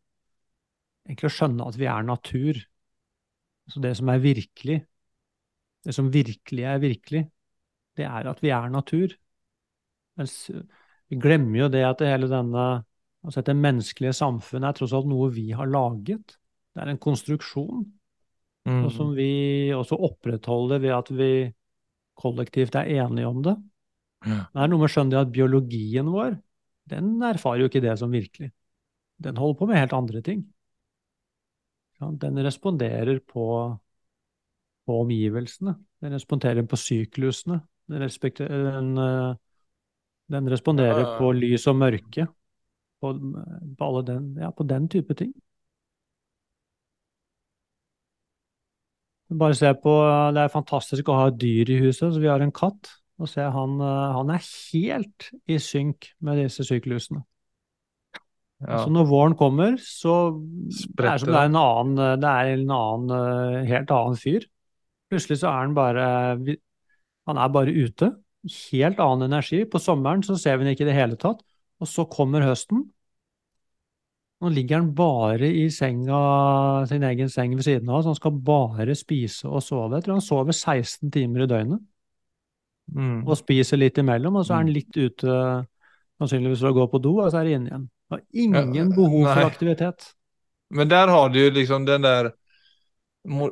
Egentlig 1.06 1.30
å 1.30 1.36
skjønne 1.36 1.68
at 1.70 1.78
vi 1.80 1.86
er 1.88 2.04
natur. 2.04 2.58
Så 3.72 3.80
det 3.80 3.94
som 3.96 4.10
er 4.12 4.18
virkelig, 4.20 4.82
det 5.88 5.94
som 5.96 6.10
virkelig 6.12 6.66
er 6.68 6.82
virkelig, 6.84 7.22
det 7.96 8.04
er 8.04 8.28
at 8.28 8.42
vi 8.44 8.52
er 8.52 8.68
natur. 8.74 9.14
Mens 10.20 10.34
vi 11.12 11.20
glemmer 11.22 11.64
jo 11.64 11.70
det 11.72 11.84
at 11.88 12.04
det 12.04 12.12
hele 12.12 12.30
denne 12.32 12.68
Altså 13.26 13.42
dette 13.42 13.58
menneskelige 13.58 14.14
samfunnet 14.16 14.70
er 14.70 14.76
tross 14.78 14.94
alt 14.96 15.08
noe 15.10 15.26
vi 15.34 15.50
har 15.58 15.68
laget. 15.68 16.38
Det 16.72 16.80
er 16.80 16.92
en 16.94 17.00
konstruksjon. 17.02 17.82
Mm. 18.70 18.84
Og 18.86 18.92
som 18.94 19.10
vi 19.18 19.74
også 19.76 19.98
opprettholder 20.08 20.80
ved 20.80 20.94
at 20.96 21.10
vi 21.12 21.32
kollektivt 22.16 22.78
er 22.80 22.88
enige 23.02 23.28
om 23.28 23.42
det. 23.44 23.56
Ja. 24.24 24.38
Det 24.54 24.62
er 24.64 24.72
noe 24.72 24.80
med 24.80 24.88
å 24.88 24.94
skjønne 24.94 25.24
at 25.26 25.34
biologien 25.34 26.08
vår, 26.14 26.38
den 26.88 27.10
erfarer 27.26 27.66
jo 27.66 27.72
ikke 27.72 27.84
det 27.84 27.98
som 28.00 28.14
virkelig. 28.14 28.52
Den 29.22 29.42
holder 29.42 29.60
på 29.60 29.68
med 29.70 29.82
helt 29.82 29.98
andre 29.98 30.22
ting. 30.24 30.46
Ja, 32.00 32.12
Den 32.22 32.38
responderer 32.46 33.20
på, 33.26 33.48
på 34.86 35.02
omgivelsene. 35.02 35.76
Den 36.02 36.16
responderer 36.16 36.64
på 36.70 36.80
syklusene. 36.80 37.60
Den, 37.90 38.08
den, 38.08 38.92
eh, 39.02 39.36
den 40.30 40.48
responderer 40.52 41.04
Ja. 41.06 41.18
på 41.20 41.32
lys 41.36 41.68
og 41.68 41.76
mørke. 41.80 42.28
På, 43.02 43.14
på, 43.14 43.86
alle 43.86 44.04
den, 44.08 44.36
ja, 44.42 44.50
på 44.52 44.66
den 44.68 44.88
type 44.90 45.14
ting. 45.16 45.34
Bare 49.30 49.54
se 49.56 49.74
på, 49.76 49.94
Det 50.34 50.42
er 50.46 50.54
fantastisk 50.54 51.10
å 51.12 51.18
ha 51.20 51.30
dyr 51.30 51.70
i 51.70 51.80
huset. 51.84 52.14
så 52.14 52.20
Vi 52.20 52.28
har 52.32 52.40
en 52.42 52.52
katt. 52.52 52.94
og 53.20 53.28
se, 53.28 53.42
han, 53.42 53.80
han 53.82 54.30
er 54.30 54.44
helt 54.72 55.32
i 55.50 55.58
synk 55.58 56.12
med 56.22 56.38
disse 56.38 56.62
syklusene. 56.64 57.24
Ja. 58.62 58.84
Så 58.84 58.90
når 58.94 59.08
våren 59.10 59.36
kommer, 59.38 59.74
så 59.82 60.38
Spretter. 60.74 61.14
er 61.14 61.18
Spretter 61.18 61.24
som 61.26 61.34
det 61.34 61.40
er 61.42 61.50
en 61.50 61.58
annen, 61.62 62.22
det 62.22 62.30
er 62.30 62.52
en 62.54 62.72
annen, 62.74 63.66
helt 63.70 63.92
annen 63.94 64.18
fyr. 64.22 64.46
Plutselig 65.10 65.40
så 65.42 65.50
er 65.50 65.60
han 65.66 65.74
bare 65.78 66.06
Han 67.28 67.38
er 67.38 67.50
bare 67.50 67.74
ute. 67.74 68.12
Helt 68.48 69.00
annen 69.04 69.32
energi. 69.32 69.64
På 69.70 69.80
sommeren 69.82 70.24
så 70.24 70.38
ser 70.40 70.58
vi 70.58 70.66
den 70.66 70.76
ikke 70.76 70.86
i 70.86 70.92
det 70.92 70.98
hele 70.98 71.18
tatt. 71.20 71.44
Og 71.82 71.90
så 71.90 72.08
kommer 72.10 72.46
høsten. 72.46 72.86
Nå 74.38 74.52
ligger 74.54 74.84
han 74.84 74.90
bare 74.94 75.50
i 75.50 75.66
senga, 75.74 76.18
sin 76.90 77.06
egen 77.08 77.30
seng 77.34 77.56
ved 77.58 77.66
siden 77.66 77.90
av 77.90 78.04
så 78.04 78.12
Han 78.12 78.20
skal 78.20 78.42
bare 78.46 78.96
spise 78.98 79.50
og 79.50 79.64
sove. 79.66 79.98
Jeg 79.98 80.06
tror 80.06 80.20
han 80.20 80.26
sover 80.26 80.54
16 80.54 81.12
timer 81.14 81.46
i 81.46 81.50
døgnet. 81.50 81.82
Mm. 82.94 83.24
Og 83.26 83.34
spiser 83.40 83.82
litt 83.82 83.98
imellom, 84.00 84.38
og 84.40 84.46
så 84.46 84.56
er 84.56 84.64
han 84.64 84.72
litt 84.72 84.96
ute, 84.96 85.40
sannsynligvis 86.22 86.62
for 86.62 86.72
å 86.72 86.78
gå 86.78 86.86
på 86.94 87.02
do, 87.04 87.18
og 87.24 87.32
så 87.34 87.42
er 87.42 87.50
det 87.50 87.58
inne 87.58 87.72
igjen. 87.72 87.88
Har 88.14 88.22
ingen 88.32 88.94
behov 88.96 89.26
for 89.26 89.44
aktivitet. 89.50 90.12
Men 90.70 90.92
der 90.92 91.12
har 91.12 91.34
du 91.34 91.42
liksom 91.52 91.88
den 91.88 92.06
der 92.06 92.32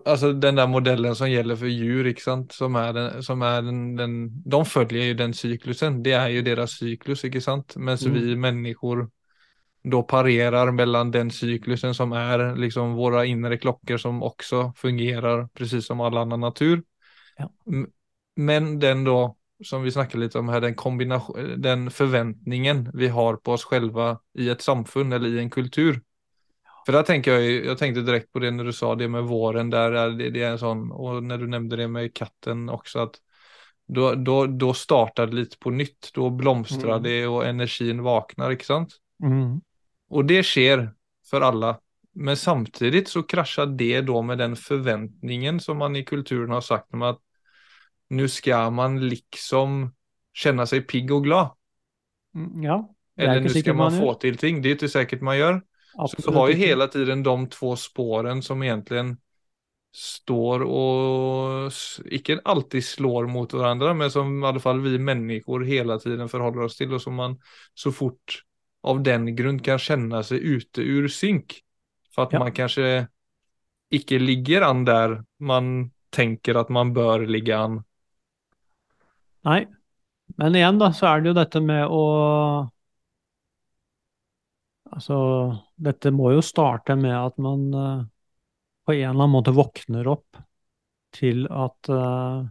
Alltså 0.06 0.34
den 0.34 0.56
der 0.56 0.68
modellen 0.68 1.16
som 1.16 1.28
gjelder 1.28 1.58
for 1.60 1.68
ikke 2.08 2.24
sant? 2.24 2.54
Som 2.54 2.76
er 2.80 2.94
den, 2.94 3.24
som 3.24 3.42
er 3.42 3.62
den, 3.62 3.98
den 3.98 4.14
De 4.46 4.66
følger 4.66 5.10
jo 5.10 5.14
den 5.14 5.34
cyklusen. 5.34 6.02
Det 6.04 6.14
er 6.14 6.30
jo 6.32 6.42
deras 6.42 6.78
cyklus, 6.80 7.24
ikke 7.24 7.42
sant? 7.42 7.76
Mens 7.76 8.06
Mm. 8.06 8.14
vi 8.14 8.36
mennesker 8.36 9.08
da 9.84 10.02
parerer 10.02 10.72
mellom 10.72 11.12
den 11.12 11.30
cyklusen 11.30 11.94
som 11.94 12.14
er 12.14 12.56
liksom 12.56 12.96
våre 12.96 13.28
indre 13.28 13.58
klokker, 13.58 13.98
som 13.98 14.24
også 14.24 14.72
fungerer 14.78 15.48
precis 15.54 15.86
som 15.86 16.02
all 16.02 16.18
annen 16.18 16.40
natur. 16.40 16.82
Ja. 17.38 17.50
Men 18.36 18.80
den 18.80 19.04
da, 19.04 19.34
som 19.64 19.84
vi 19.84 19.92
snackade 19.92 20.24
litt 20.24 20.36
om 20.36 20.50
her, 20.50 20.62
den 20.62 20.76
den 21.62 21.90
forventningen 21.90 22.90
vi 22.94 23.08
har 23.08 23.38
på 23.38 23.54
oss 23.54 23.68
selv 23.70 24.18
i 24.34 24.50
et 24.50 24.62
samfunn 24.62 25.14
eller 25.14 25.28
i 25.30 25.42
en 25.44 25.50
kultur. 25.50 26.02
För 26.86 26.94
där 26.94 27.04
tänker 27.04 27.32
jag, 27.32 27.42
ju- 27.44 27.66
jag 27.66 27.78
tänkte 27.78 28.02
direkt 28.02 28.34
på 28.34 28.40
det 28.40 28.52
när 28.52 28.64
du 28.64 28.74
sa 28.74 28.96
det 28.96 29.08
med 29.08 29.24
våren, 29.24 29.70
där 29.70 29.92
är 29.92 30.10
det, 30.10 30.30
det 30.30 30.44
är 30.44 30.52
en 30.52 30.60
sån, 30.60 30.92
och 30.92 31.24
när 31.24 31.38
du 31.38 31.48
nämnde 31.48 31.76
det 31.76 31.88
med 31.88 32.14
katten 32.14 32.70
också, 32.70 33.00
att 33.00 33.16
då, 33.88 34.16
då, 34.16 34.46
då 34.46 34.74
startar 34.74 35.28
det 35.28 35.36
lite 35.36 35.58
på 35.58 35.70
nytt, 35.70 36.10
då 36.14 36.30
blomstrar 36.30 36.92
Mm. 36.92 37.04
det 37.04 37.28
och 37.28 37.46
energin 37.46 38.02
vaknar, 38.04 38.52
ikke 38.52 38.66
sant? 38.66 38.94
Mm. 39.24 39.62
Och 40.10 40.26
det 40.26 40.44
sker 40.44 40.94
för 41.30 41.42
alla. 41.42 41.80
Men 42.14 42.38
samtidigt 42.38 43.10
så 43.10 43.24
kraschar 43.24 43.66
det 43.66 44.02
då 44.02 44.22
med 44.22 44.38
den 44.38 44.56
förväntningen 44.56 45.60
som 45.60 45.78
man 45.78 45.96
i 45.96 46.04
kulturen 46.04 46.50
har 46.50 46.62
sagt 46.62 46.94
om 46.94 47.02
att 47.02 47.20
nu 48.10 48.28
ska 48.30 48.70
man 48.70 49.10
liksom 49.10 49.94
känna 50.34 50.66
sig 50.66 50.82
pigg 50.82 51.12
och 51.12 51.24
glad. 51.24 51.50
Mm, 52.36 52.64
Ja, 52.64 52.96
er 53.18 53.24
Eller 53.24 53.40
nå 53.40 53.48
nu 53.48 53.50
ska 53.50 53.74
man 53.74 53.92
man 53.92 54.02
få 54.02 54.14
til 54.14 54.32
till 54.32 54.38
ting. 54.38 54.62
Det 54.62 54.70
är 54.70 54.72
inte 54.72 54.90
säkert 54.90 55.22
man 55.22 55.38
gör. 55.38 55.62
Så 56.04 56.32
du 56.32 56.38
har 56.38 56.48
ju 56.50 56.54
hela 56.56 56.88
tiden 56.88 57.24
de 57.24 57.50
två 57.50 57.76
spåren 57.76 58.42
som 58.42 58.64
egentligen 58.64 59.18
står 59.96 60.60
och 60.64 61.72
inte 62.12 62.42
alltid 62.44 62.86
slår 62.86 63.28
mot 63.28 63.54
varandra, 63.54 63.94
men 63.94 64.12
som 64.12 64.44
i 64.44 64.48
alla 64.48 64.60
fall 64.60 64.82
vi 64.82 65.00
människor 65.00 65.62
hela 65.64 66.00
tiden 66.00 66.30
förhåller 66.30 66.62
oss 66.62 66.78
till 66.78 66.94
och 66.94 67.02
som 67.02 67.16
man 67.16 67.40
så 67.74 67.92
fort 67.92 68.44
av 68.82 69.04
den 69.04 69.36
grund 69.36 69.66
kan 69.66 69.80
känna 69.80 70.24
sig 70.24 70.40
ute 70.44 70.82
ur 70.82 71.08
synk. 71.08 71.62
För 72.16 72.22
att 72.24 72.34
Ja. 72.34 72.40
man 72.40 72.52
kanske 72.52 73.08
icke 73.90 74.20
ligger 74.20 74.62
an 74.62 74.86
där 74.86 75.24
man 75.40 75.92
tänker 76.10 76.56
att 76.56 76.70
man 76.70 76.94
bör 76.94 77.26
ligga 77.28 77.58
an. 77.58 77.84
Nei. 79.44 79.68
Men 80.38 80.56
igjen, 80.56 80.80
da, 80.80 80.94
så 80.94 81.06
er 81.08 81.22
det 81.22 81.30
jo 81.30 81.34
dette 81.38 81.62
med 81.62 81.88
å 81.88 82.04
Altså, 84.96 85.14
dette 85.76 86.12
må 86.16 86.32
jo 86.36 86.44
starte 86.46 86.96
med 87.00 87.16
at 87.16 87.40
man 87.42 87.66
eh, 87.74 88.04
på 88.86 88.96
en 88.96 89.02
eller 89.10 89.16
annen 89.16 89.34
måte 89.34 89.56
våkner 89.56 90.08
opp 90.12 90.44
til 91.16 91.48
at 91.52 91.94
eh, 91.94 92.44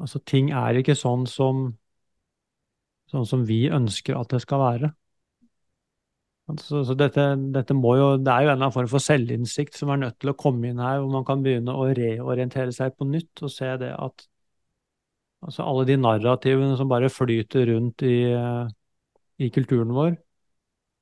Altså, 0.00 0.16
ting 0.24 0.46
er 0.56 0.78
ikke 0.80 0.94
sånn 0.96 1.26
som 1.28 1.58
sånn 3.10 3.26
som 3.26 3.44
vi 3.46 3.64
ønsker 3.72 4.18
at 4.18 4.30
det 4.34 4.42
skal 4.44 4.62
være. 4.62 4.90
Altså, 6.50 6.82
så 6.86 6.96
dette, 6.98 7.24
dette 7.54 7.76
må 7.78 7.94
jo, 7.98 8.06
det 8.18 8.30
er 8.32 8.44
jo 8.44 8.50
en 8.50 8.56
eller 8.56 8.64
annen 8.64 8.74
form 8.74 8.88
for 8.90 9.02
selvinnsikt 9.02 9.76
som 9.78 9.92
er 9.94 10.00
nødt 10.02 10.18
til 10.22 10.32
å 10.32 10.38
komme 10.38 10.70
inn 10.70 10.82
her, 10.82 10.98
hvor 10.98 11.12
man 11.12 11.26
kan 11.26 11.44
begynne 11.44 11.74
å 11.74 11.86
reorientere 11.94 12.74
seg 12.74 12.96
på 12.98 13.06
nytt 13.10 13.44
og 13.46 13.52
se 13.54 13.70
det 13.82 13.92
at 13.94 14.26
altså 15.46 15.64
alle 15.64 15.86
de 15.88 15.96
narrativene 16.00 16.74
som 16.78 16.90
bare 16.90 17.10
flyter 17.12 17.70
rundt 17.70 18.02
i, 18.06 18.16
eh, 18.34 18.66
i 19.46 19.50
kulturen 19.54 19.94
vår, 19.96 20.18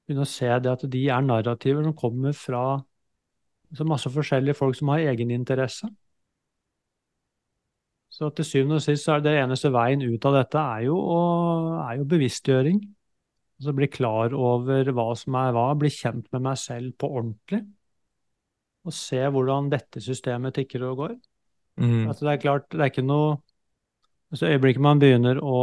begynne 0.09 0.25
å 0.25 0.29
se 0.29 0.49
det 0.65 0.73
at 0.73 0.85
de 0.91 1.05
er 1.13 1.25
narrativer 1.25 1.85
som 1.85 1.97
kommer 1.97 2.37
fra 2.37 2.63
så 3.77 3.85
masse 3.85 4.09
forskjellige 4.09 4.57
folk 4.57 4.77
som 4.79 4.89
har 4.95 5.05
egeninteresse. 5.11 5.91
Så 8.09 8.31
til 8.35 8.47
syvende 8.49 8.79
og 8.79 8.83
sist 8.83 9.05
så 9.05 9.19
er 9.19 9.25
det 9.27 9.35
eneste 9.39 9.71
veien 9.71 10.01
ut 10.03 10.25
av 10.27 10.39
dette 10.39 10.63
er 10.63 10.87
jo, 10.87 10.97
å, 10.97 11.19
er 11.85 11.99
jo 12.01 12.07
bevisstgjøring. 12.09 12.81
Altså 13.59 13.75
bli 13.77 13.89
klar 13.93 14.35
over 14.35 14.89
hva 14.97 15.11
som 15.19 15.37
er 15.39 15.53
hva, 15.55 15.67
bli 15.79 15.91
kjent 15.93 16.31
med 16.33 16.47
meg 16.47 16.57
selv 16.59 16.97
på 16.99 17.11
ordentlig. 17.21 17.61
Og 18.89 18.97
se 18.97 19.21
hvordan 19.21 19.69
dette 19.71 20.01
systemet 20.01 20.57
tikker 20.57 20.87
og 20.89 21.03
går. 21.03 21.15
Mm. 21.79 22.09
Altså 22.09 22.25
det 22.25 22.33
er 22.33 22.43
klart, 22.47 22.67
det 22.73 22.81
er 22.81 22.93
ikke 22.95 23.07
noe 23.07 23.37
altså 24.33 24.49
øyeblikket 24.49 24.85
man 24.85 25.01
begynner 25.03 25.41
å 25.45 25.61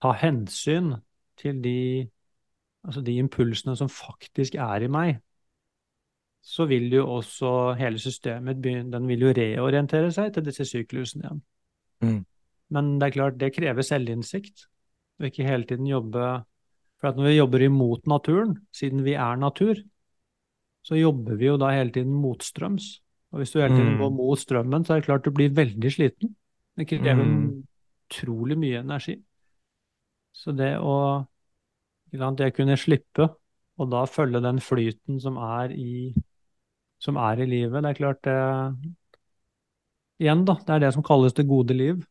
ta 0.00 0.12
hensyn 0.16 0.94
til 1.40 1.60
de, 1.64 1.78
altså 2.86 3.02
de 3.04 3.16
impulsene 3.20 3.76
som 3.76 3.88
faktisk 3.88 4.54
er 4.54 4.86
i 4.86 4.88
meg, 4.88 5.20
så 6.40 6.64
vil 6.68 6.88
jo 6.92 7.04
også 7.18 7.76
hele 7.76 8.00
systemet 8.00 8.62
begynne, 8.62 8.90
den 8.92 9.06
vil 9.08 9.26
jo 9.26 9.32
reorientere 9.36 10.08
seg 10.12 10.32
til 10.34 10.46
disse 10.46 10.64
syklusene 10.64 11.26
igjen. 11.26 11.42
Mm. 12.00 12.20
Men 12.70 12.98
det 12.98 13.08
er 13.08 13.16
klart, 13.18 13.36
det 13.38 13.52
krever 13.54 13.82
selvinnsikt. 13.84 14.66
Og 15.20 15.26
ikke 15.28 15.44
hele 15.44 15.66
tiden 15.68 15.86
jobbe 15.86 16.44
For 17.00 17.08
at 17.08 17.16
når 17.16 17.30
vi 17.30 17.36
jobber 17.38 17.62
imot 17.64 18.06
naturen, 18.06 18.58
siden 18.76 19.04
vi 19.04 19.14
er 19.16 19.36
natur, 19.40 19.74
så 20.84 20.98
jobber 20.98 21.38
vi 21.40 21.46
jo 21.46 21.56
da 21.56 21.70
hele 21.72 21.90
tiden 21.94 22.12
motstrøms. 22.12 23.00
Og 23.32 23.40
hvis 23.40 23.52
du 23.52 23.60
hele 23.60 23.72
tiden 23.72 23.94
Mm. 23.94 23.98
går 23.98 24.10
mot 24.12 24.38
strømmen, 24.38 24.84
så 24.84 24.92
er 24.92 25.00
det 25.00 25.04
klart 25.06 25.24
du 25.24 25.30
blir 25.30 25.48
veldig 25.48 25.92
sliten. 25.92 26.36
Det 26.76 26.88
krever 26.88 27.24
Mm. 27.24 27.64
utrolig 28.10 28.58
mye 28.58 28.80
energi. 28.80 29.16
Så 30.34 30.52
det 30.54 30.76
å 30.76 31.26
sant, 32.18 32.40
kunne 32.56 32.76
slippe, 32.80 33.28
og 33.80 33.90
da 33.92 34.04
følge 34.10 34.42
den 34.44 34.60
flyten 34.60 35.20
som 35.22 35.36
er 35.40 35.72
i, 35.76 36.14
som 37.00 37.16
er 37.16 37.40
i 37.42 37.46
livet, 37.48 37.82
det 37.82 37.90
er 37.92 38.00
klart 38.00 38.24
det 38.26 38.38
Igjen, 40.20 40.42
da. 40.44 40.52
Det 40.66 40.74
er 40.74 40.82
det 40.84 40.90
som 40.92 41.04
kalles 41.06 41.32
det 41.32 41.46
gode 41.48 41.72
liv. 41.74 42.02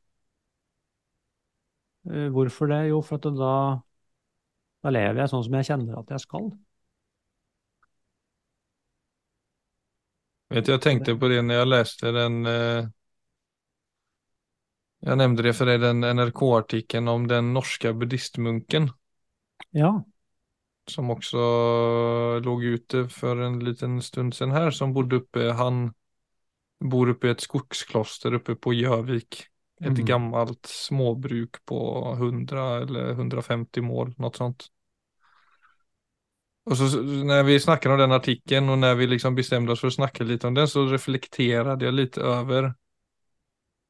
Eh, 2.10 2.30
Hvorfor 2.30 2.66
det? 2.68 2.88
Jo, 2.90 3.02
for 3.02 3.16
at 3.16 3.24
da, 3.38 3.54
da 4.84 4.92
lever 4.96 5.22
jeg 5.24 5.32
sånn 5.34 5.46
som 5.46 5.58
jeg 5.60 5.68
kjenner 5.70 6.00
at 6.02 6.14
jeg 6.16 6.24
skal. 6.26 6.50
Vet, 10.50 10.66
du, 10.66 10.72
Jeg 10.74 10.82
tenkte 10.82 11.14
på 11.22 11.30
det 11.30 11.44
når 11.46 11.60
jeg 11.62 11.70
leste 11.70 12.14
den. 12.16 12.40
Jeg 15.06 15.16
nevnte 15.22 15.46
det 15.46 15.54
for 15.56 15.70
deg, 15.70 15.80
den 15.84 16.04
NRK-artikkelen 16.04 17.12
om 17.14 17.28
den 17.30 17.54
norske 17.56 17.94
buddhistmunken 17.96 18.90
Ja. 19.72 20.06
som 20.90 21.10
også 21.14 21.38
låg 22.44 22.64
ute 22.64 23.04
for 23.14 23.42
en 23.46 23.60
liten 23.64 24.02
stund 24.02 24.34
siden 24.36 24.52
her, 24.56 24.72
som 24.72 24.94
bodde 24.94 25.22
oppe 25.22 25.52
Han 25.54 25.92
bor 26.80 27.12
oppe 27.12 27.28
i 27.28 27.32
et 27.36 27.44
skogskloster 27.44 28.38
oppe 28.40 28.56
på 28.56 28.74
Gjøvik. 28.74 29.46
Et 29.82 29.96
Mm. 29.96 30.06
gammalt 30.08 30.66
småbruk 30.68 31.60
på 31.66 31.80
100 32.18 32.82
eller 32.84 33.14
150 33.16 33.82
mål, 33.82 34.14
noe 34.20 34.32
sånt. 34.36 34.70
Og 36.66 36.78
så 36.78 37.02
Når 37.02 37.44
vi 37.44 37.60
snakket 37.60 37.92
om 37.92 37.98
den 37.98 38.12
artikeln 38.12 38.70
og 38.70 38.80
når 38.80 38.96
vi 38.96 39.06
liksom 39.06 39.36
bestemte 39.36 39.72
oss 39.72 39.80
for 39.80 39.88
å 39.90 39.96
snakke 39.96 40.28
litt 40.28 40.44
om 40.46 40.54
den 40.54 40.68
så 40.68 40.86
reflekterte 40.92 41.86
jeg 41.86 41.94
litt 41.94 42.18
over 42.18 42.74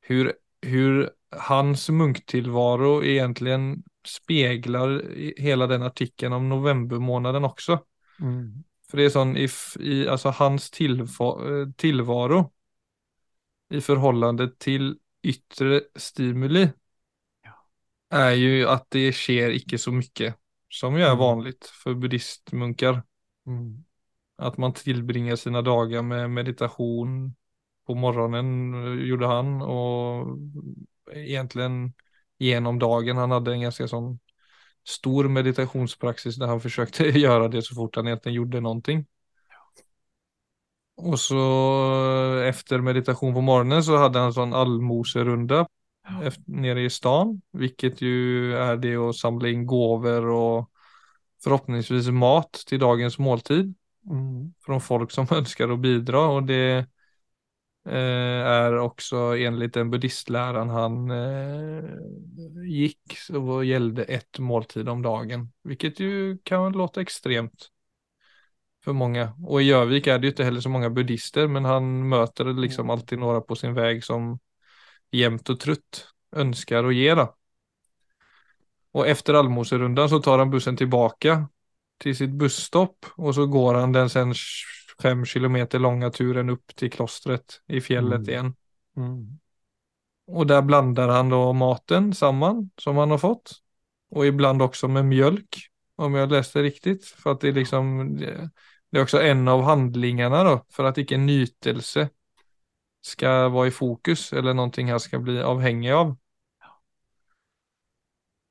hur, 0.08 0.34
hur 0.62 1.10
hans 1.50 1.90
munktillvaro 1.90 3.02
egentligen 3.04 3.84
speglar 4.08 5.03
hela 5.38 5.68
den 5.68 5.84
artikeln 5.84 6.34
om 6.34 6.50
novembermånaden 6.50 7.44
också. 7.44 7.79
Mm. 8.22 8.63
För 8.89 8.98
det 8.98 9.03
är 9.06 9.10
sån 9.10 9.38
i, 9.38 9.48
i 9.79 10.08
alltså 10.08 10.29
hans 10.29 10.72
tillva- 10.72 11.62
eh, 11.62 11.70
tillvaro 11.77 12.51
i 13.70 13.82
förhållande 13.82 14.56
till 14.58 14.98
yttre 15.24 15.82
stimuli 15.96 16.70
är 18.10 18.32
ju 18.32 18.68
att 18.68 18.86
det 18.89 19.12
sker 19.13 19.50
icke 19.50 19.77
så 19.77 19.91
mycket 19.91 20.36
som 20.70 20.96
ju 20.98 21.01
är 21.03 21.08
Mm. 21.08 21.18
vanligt 21.18 21.65
för 21.65 21.94
buddhistmunkar. 21.94 23.03
Mm. 23.48 23.84
Att 24.38 24.58
man 24.58 24.74
tillbringar 24.74 25.36
sina 25.36 25.62
dagar 25.62 26.01
med 26.01 26.29
meditation 26.29 27.36
på 27.88 27.96
morgonen 27.96 28.74
eh, 28.74 29.08
gjorde 29.08 29.27
han 29.27 29.62
och 29.62 30.38
egentligen 31.13 31.94
genom 32.39 32.79
dagen. 32.79 33.17
Han 33.17 33.31
hade 33.31 33.51
en 33.51 33.62
ganska 33.62 33.88
sån 33.88 34.19
stor 34.88 35.27
meditationspraxis 35.27 36.36
där 36.36 36.48
han 36.48 36.62
försökte 36.67 37.03
göra 37.03 37.48
det 37.48 37.62
så 37.62 37.75
fort 37.75 37.96
han 37.96 38.08
egentligen 38.08 38.36
gjorde 38.36 38.60
någonting. 38.60 39.05
Och 40.98 41.19
så 41.19 41.36
eh, 42.41 42.48
efter 42.50 42.79
meditation 42.79 43.34
på 43.34 43.41
morgonen 43.41 43.84
så 43.84 43.98
hade 43.98 44.19
han 44.19 44.27
en 44.27 44.34
sån 44.34 44.53
allmoserunda 44.53 45.67
nere 46.46 46.81
i 46.81 46.89
stan, 46.89 47.41
vilket 47.51 48.01
ju 48.01 48.53
är 48.55 48.77
det 48.77 48.96
att 48.96 49.15
samla 49.15 49.50
in 49.50 49.65
gåvor 49.65 50.25
och 50.25 50.69
förhoppningsvis 51.43 52.08
mat 52.08 52.53
till 52.67 52.79
dagens 52.79 53.19
måltid 53.19 53.75
Mm. 54.12 54.53
från 54.65 54.81
folk 54.81 55.12
som 55.12 55.27
önskar 55.31 55.69
att 55.69 55.79
bidra 55.79 56.27
och 56.27 56.43
det 56.43 56.88
eh, 57.86 58.74
også 58.74 58.79
också 58.79 59.17
enligt 59.38 59.74
den 59.74 59.89
buddhistläran 59.91 60.69
han 60.69 61.12
eh, 61.12 61.83
gick 62.67 63.17
så 63.17 63.63
gjelder 63.63 64.05
ett 64.09 64.39
måltid 64.39 64.89
om 64.89 65.01
dagen, 65.01 65.51
vilket 65.63 66.00
jo 66.00 66.38
kan 66.43 66.71
låte 66.71 67.01
ekstremt 67.01 67.69
for 68.83 68.93
mange. 68.93 69.29
Og 69.45 69.62
i 69.62 69.69
Gjøvik 69.69 70.07
er 70.07 70.19
det 70.19 70.29
jo 70.29 70.33
ikke 70.33 70.48
heller 70.48 70.63
så 70.63 70.71
mange 70.71 70.91
buddhister, 70.93 71.48
men 71.48 71.65
han 71.65 71.83
møter 72.09 72.53
liksom 72.53 72.86
Mm. 72.88 72.91
alltid 72.91 73.19
noen 73.19 73.43
på 73.48 73.55
sin 73.55 73.74
vei 73.75 74.01
som 74.01 74.39
jämt 75.12 75.50
og 75.50 75.59
trutt 75.59 76.05
ønsker 76.36 76.86
å 76.86 76.91
gi. 76.91 77.07
da. 77.15 77.27
Og 78.93 79.07
etter 79.07 79.33
allmoserunden 79.33 80.09
så 80.09 80.19
tar 80.19 80.39
han 80.39 80.50
bussen 80.50 80.77
tilbake 80.77 81.48
til 82.00 82.15
sitt 82.15 82.31
busstopp 82.31 83.12
og 83.17 83.36
så 83.36 83.45
går 83.45 83.81
han 83.81 83.91
den 83.93 84.09
sen 84.09 84.33
fem 85.01 85.25
kilometer 85.25 85.79
långa 85.79 86.10
turen 86.10 86.50
upp 86.50 86.75
till 86.75 86.91
klostret 86.91 87.62
i 87.68 87.82
fjället 87.82 88.18
Mm. 88.20 88.29
igen. 88.29 88.56
Mm. 88.98 89.39
Och 90.27 90.48
där 90.48 90.62
blandar 90.62 91.08
han 91.08 91.29
då 91.29 91.53
maten 91.53 92.13
samman 92.13 92.70
som 92.77 92.98
han 92.98 93.12
har 93.12 93.18
fått. 93.18 93.51
Och 94.12 94.25
ibland 94.25 94.62
också 94.62 94.88
med 94.88 95.06
mjölk, 95.06 95.58
om 95.96 96.13
jag 96.13 96.32
läste 96.32 96.62
riktigt. 96.62 97.06
För 97.06 97.32
att 97.32 97.41
det 97.41 97.48
är 97.48 97.53
liksom, 97.53 98.15
det 98.18 98.25
er 98.25 98.50
är 98.91 99.01
också 99.01 99.22
en 99.22 99.48
av 99.48 99.62
handlingarna 99.62 100.44
då, 100.44 100.65
för 100.70 100.84
att 100.84 100.98
inte 100.98 101.18
nytelse 101.18 102.10
ska 103.01 103.50
vara 103.50 103.68
i 103.68 103.72
fokus 103.72 104.34
eller 104.34 104.53
någonting 104.53 104.91
han 104.91 105.00
ska 105.00 105.20
bli 105.20 105.41
avhängig 105.41 105.91
av. 105.91 106.15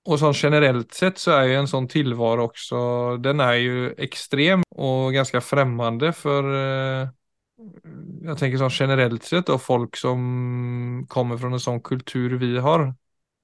Och 0.09 0.17
sånn 0.23 0.33
generelt 0.37 0.95
sett 0.97 1.19
så 1.21 1.35
er 1.37 1.50
jo 1.50 1.57
en 1.61 1.69
sånn 1.69 1.87
tilvare 1.93 2.47
også, 2.49 2.79
den 3.21 3.43
er 3.45 3.59
jo 3.61 3.88
ekstrem 4.00 4.62
og 4.73 5.12
ganske 5.12 5.43
främmande 5.45 6.15
for 6.17 6.49
eh, 6.57 7.11
tenker 8.38 8.62
sånn 8.62 8.73
generelt 8.73 9.29
sett 9.29 9.53
og 9.53 9.61
folk 9.61 10.00
som 10.00 11.05
kommer 11.12 11.37
fra 11.37 11.53
en 11.53 11.61
sånn 11.61 11.83
kultur 11.85 12.38
vi 12.41 12.55
har. 12.57 12.88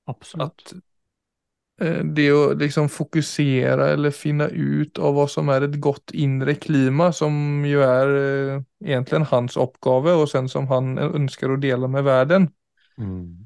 Absolutt. 0.08 0.72
At 0.72 1.84
eh, 1.84 2.00
det 2.16 2.30
å 2.32 2.42
liksom 2.56 2.88
fokusere 2.92 3.92
eller 3.98 4.16
finne 4.16 4.48
ut 4.48 4.96
av 4.96 5.18
hva 5.18 5.28
som 5.28 5.52
er 5.52 5.68
et 5.68 5.76
godt 5.84 6.16
indre 6.16 6.56
klima 6.56 7.10
som 7.12 7.66
jo 7.68 7.84
er 7.84 8.18
eh, 8.22 8.58
egentligen 8.86 9.28
hans 9.28 9.60
oppgave, 9.60 10.16
og 10.16 10.30
sen 10.32 10.48
som 10.48 10.72
han 10.72 10.94
ønsker 10.96 11.52
å 11.52 11.60
dele 11.60 11.92
med 11.92 12.08
verden. 12.08 12.54
Mm. 12.96 13.43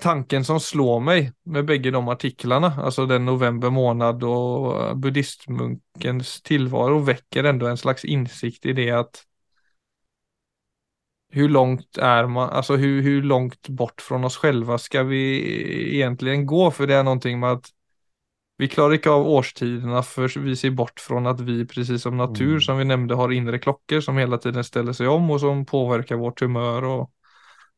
Tanken 0.00 0.44
som 0.44 0.58
slår 0.60 1.00
meg 1.00 1.28
med 1.46 1.66
begge 1.68 1.92
de 1.94 2.00
artiklene, 2.10 2.72
altså 2.82 3.06
den 3.06 3.24
november 3.28 3.70
månad 3.70 4.24
og 4.26 4.98
buddhistmunkens 5.00 6.40
tilvaro, 6.42 6.98
vekker 7.06 7.46
enda 7.46 7.70
en 7.70 7.78
slags 7.78 8.04
insikt 8.04 8.66
i 8.66 8.74
det 8.74 8.90
at 8.92 9.22
hvor 11.34 11.50
langt 11.50 11.98
er 11.98 12.28
man, 12.30 12.50
altså 12.54 12.76
hur, 12.78 13.00
hur 13.02 13.22
langt 13.22 13.68
bort 13.68 14.02
fra 14.02 14.20
oss 14.26 14.36
själva 14.38 14.78
skal 14.78 15.06
vi 15.06 15.22
egentlig 15.98 16.44
gå? 16.46 16.68
For 16.70 16.86
det 16.86 16.94
er 16.94 17.06
noe 17.06 17.36
med 17.36 17.50
at 17.58 17.72
vi 18.62 18.68
klarer 18.70 19.00
ikke 19.00 19.10
av 19.10 19.26
årstiderna 19.26 20.02
før 20.06 20.30
vi 20.44 20.54
ser 20.54 20.76
bort 20.78 21.02
fra 21.02 21.18
at 21.30 21.40
vi, 21.42 21.64
precis 21.66 22.02
som 22.02 22.16
natur 22.16 22.54
Mm. 22.54 22.60
som 22.60 22.78
vi 22.78 22.84
nevnte, 22.84 23.16
har 23.16 23.32
inre 23.32 23.58
klokker 23.58 24.00
som 24.00 24.16
hele 24.16 24.38
tiden 24.38 24.62
stiller 24.62 24.92
seg 24.92 25.08
om 25.08 25.30
og 25.30 25.40
som 25.40 25.64
påvirker 25.64 26.16
vårt 26.16 26.40
humør. 26.40 26.84
och 26.84 27.10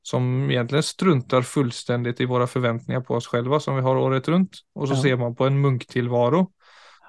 som 0.06 0.50
egentlig 0.50 0.84
struntar 0.86 1.42
fullstendig 1.42 2.20
i 2.22 2.28
våre 2.30 2.46
forventninger 2.46 3.02
på 3.02 3.16
oss 3.18 3.26
selv 3.30 3.56
som 3.62 3.74
vi 3.74 3.82
har 3.82 3.98
året 3.98 4.28
rundt. 4.30 4.60
Og 4.78 4.88
så 4.88 4.94
Ja. 4.94 5.02
ser 5.02 5.16
man 5.16 5.34
på 5.34 5.46
en 5.46 5.60
munktillvaro 5.60 6.52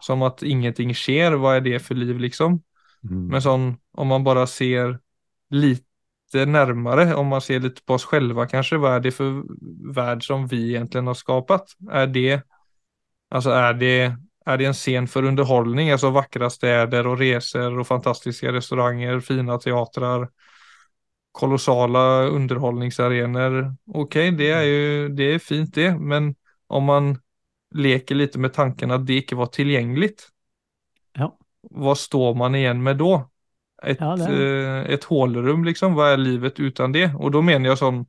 som 0.01 0.23
at 0.23 0.41
ingenting 0.41 0.93
skjer. 0.93 1.37
Hva 1.37 1.57
er 1.57 1.61
det 1.61 1.81
for 1.81 1.93
liv 1.93 2.17
liksom? 2.17 2.63
Mm. 3.05 3.27
Men 3.29 3.41
sånn, 3.41 3.77
om 3.93 4.07
man 4.07 4.23
bare 4.23 4.47
ser 4.47 4.99
litt 5.51 5.83
närmare, 6.33 7.15
om 7.15 7.27
man 7.27 7.41
ser 7.41 7.59
litt 7.59 7.85
på 7.85 7.93
oss 7.93 8.07
selv 8.09 8.33
kanskje, 8.49 8.79
hva 8.79 8.95
er 8.95 8.99
det 8.99 9.13
for 9.13 9.43
värld 9.93 10.25
som 10.25 10.47
vi 10.47 10.73
egentlig 10.75 11.03
har 11.05 11.13
skapat? 11.13 11.75
Er 11.91 12.07
det, 12.07 12.41
alltså 13.29 13.51
är 13.51 13.73
det, 13.73 14.17
är 14.45 14.57
det 14.57 14.65
en 14.65 14.73
scen 14.73 15.07
for 15.07 15.23
underhållning, 15.23 15.91
alltså 15.91 16.09
vackra 16.09 16.49
städer 16.49 17.07
og 17.07 17.19
resor 17.19 17.79
og 17.79 17.87
fantastiske 17.87 18.51
restauranger, 18.51 19.19
fina 19.19 19.57
teatrar, 19.57 20.29
kolossala 21.37 22.25
underhållningsarenor. 22.33 23.75
Okej, 23.93 24.31
det 24.31 24.49
är 24.51 24.63
ju, 24.63 25.09
det 25.09 25.33
är 25.33 25.39
fint 25.39 25.73
det, 25.73 25.97
men 25.99 26.35
om 26.67 26.83
man 26.83 27.17
leker 27.75 28.15
lite 28.15 28.39
med 28.39 28.53
tanken 28.53 28.91
att 28.91 29.05
det 29.07 29.13
ikke 29.21 29.35
var 29.35 29.45
tilgjengelig 29.45 30.11
Ja. 31.13 31.37
hva 31.71 31.95
står 31.95 32.35
man 32.35 32.55
igjen 32.55 32.83
med 32.83 32.97
då? 32.97 33.29
Et, 33.83 33.99
Ja, 34.01 34.15
eh, 34.17 34.93
ett 34.93 35.03
hålrum 35.03 35.63
liksom, 35.65 35.93
Hva 35.93 36.13
er 36.13 36.17
livet 36.17 36.59
utan 36.59 36.91
det? 36.91 37.11
Og 37.15 37.31
da 37.31 37.41
mener 37.41 37.69
jeg 37.69 37.77
som 37.77 38.05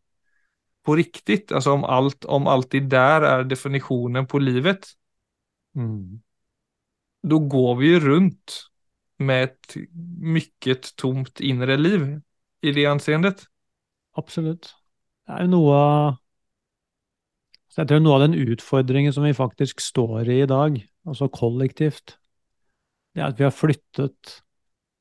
på 0.87 0.97
riktig. 0.97 1.53
Altså 1.53 1.75
om 1.77 1.85
alt, 1.85 2.25
om 2.25 2.47
alt 2.49 2.71
det 2.73 2.87
der 2.91 3.27
er 3.29 3.45
definisjonen 3.45 4.27
på 4.27 4.39
livet, 4.41 4.95
Mm. 5.77 6.23
da 7.23 7.37
går 7.39 7.75
vi 7.77 7.93
jo 7.93 8.01
rundt 8.01 8.55
med 9.19 9.45
et 9.49 9.77
mye 10.23 10.75
tomt 10.97 11.41
indre 11.41 11.77
liv 11.77 12.07
i 12.63 12.73
det 12.75 12.87
anseendet. 12.91 13.47
Absolutt. 14.19 14.73
Det 15.27 15.37
er 15.37 15.47
jo 15.47 15.53
noe 15.53 15.77
av 15.77 16.17
Jeg 17.79 17.87
tror 17.87 18.01
noe 18.03 18.17
av 18.17 18.23
den 18.25 18.35
utfordringen 18.55 19.13
som 19.15 19.23
vi 19.23 19.37
faktisk 19.37 19.79
står 19.85 20.27
i 20.33 20.41
i 20.43 20.49
dag, 20.51 20.81
altså 21.07 21.29
kollektivt, 21.31 22.17
det 23.15 23.23
er 23.23 23.31
at 23.31 23.39
vi 23.39 23.47
har 23.47 23.55
flyttet 23.55 24.39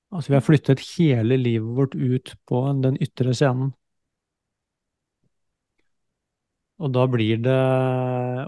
Altså, 0.07 0.31
vi 0.31 0.37
har 0.37 0.43
flyttet 0.45 0.81
hele 0.95 1.35
livet 1.35 1.73
vårt 1.75 1.95
ut 1.95 2.29
på 2.47 2.61
den 2.79 2.95
ytre 3.03 3.33
scenen. 3.35 3.73
Og 6.79 6.93
da 6.95 7.03
blir 7.09 7.41
det 7.43 7.57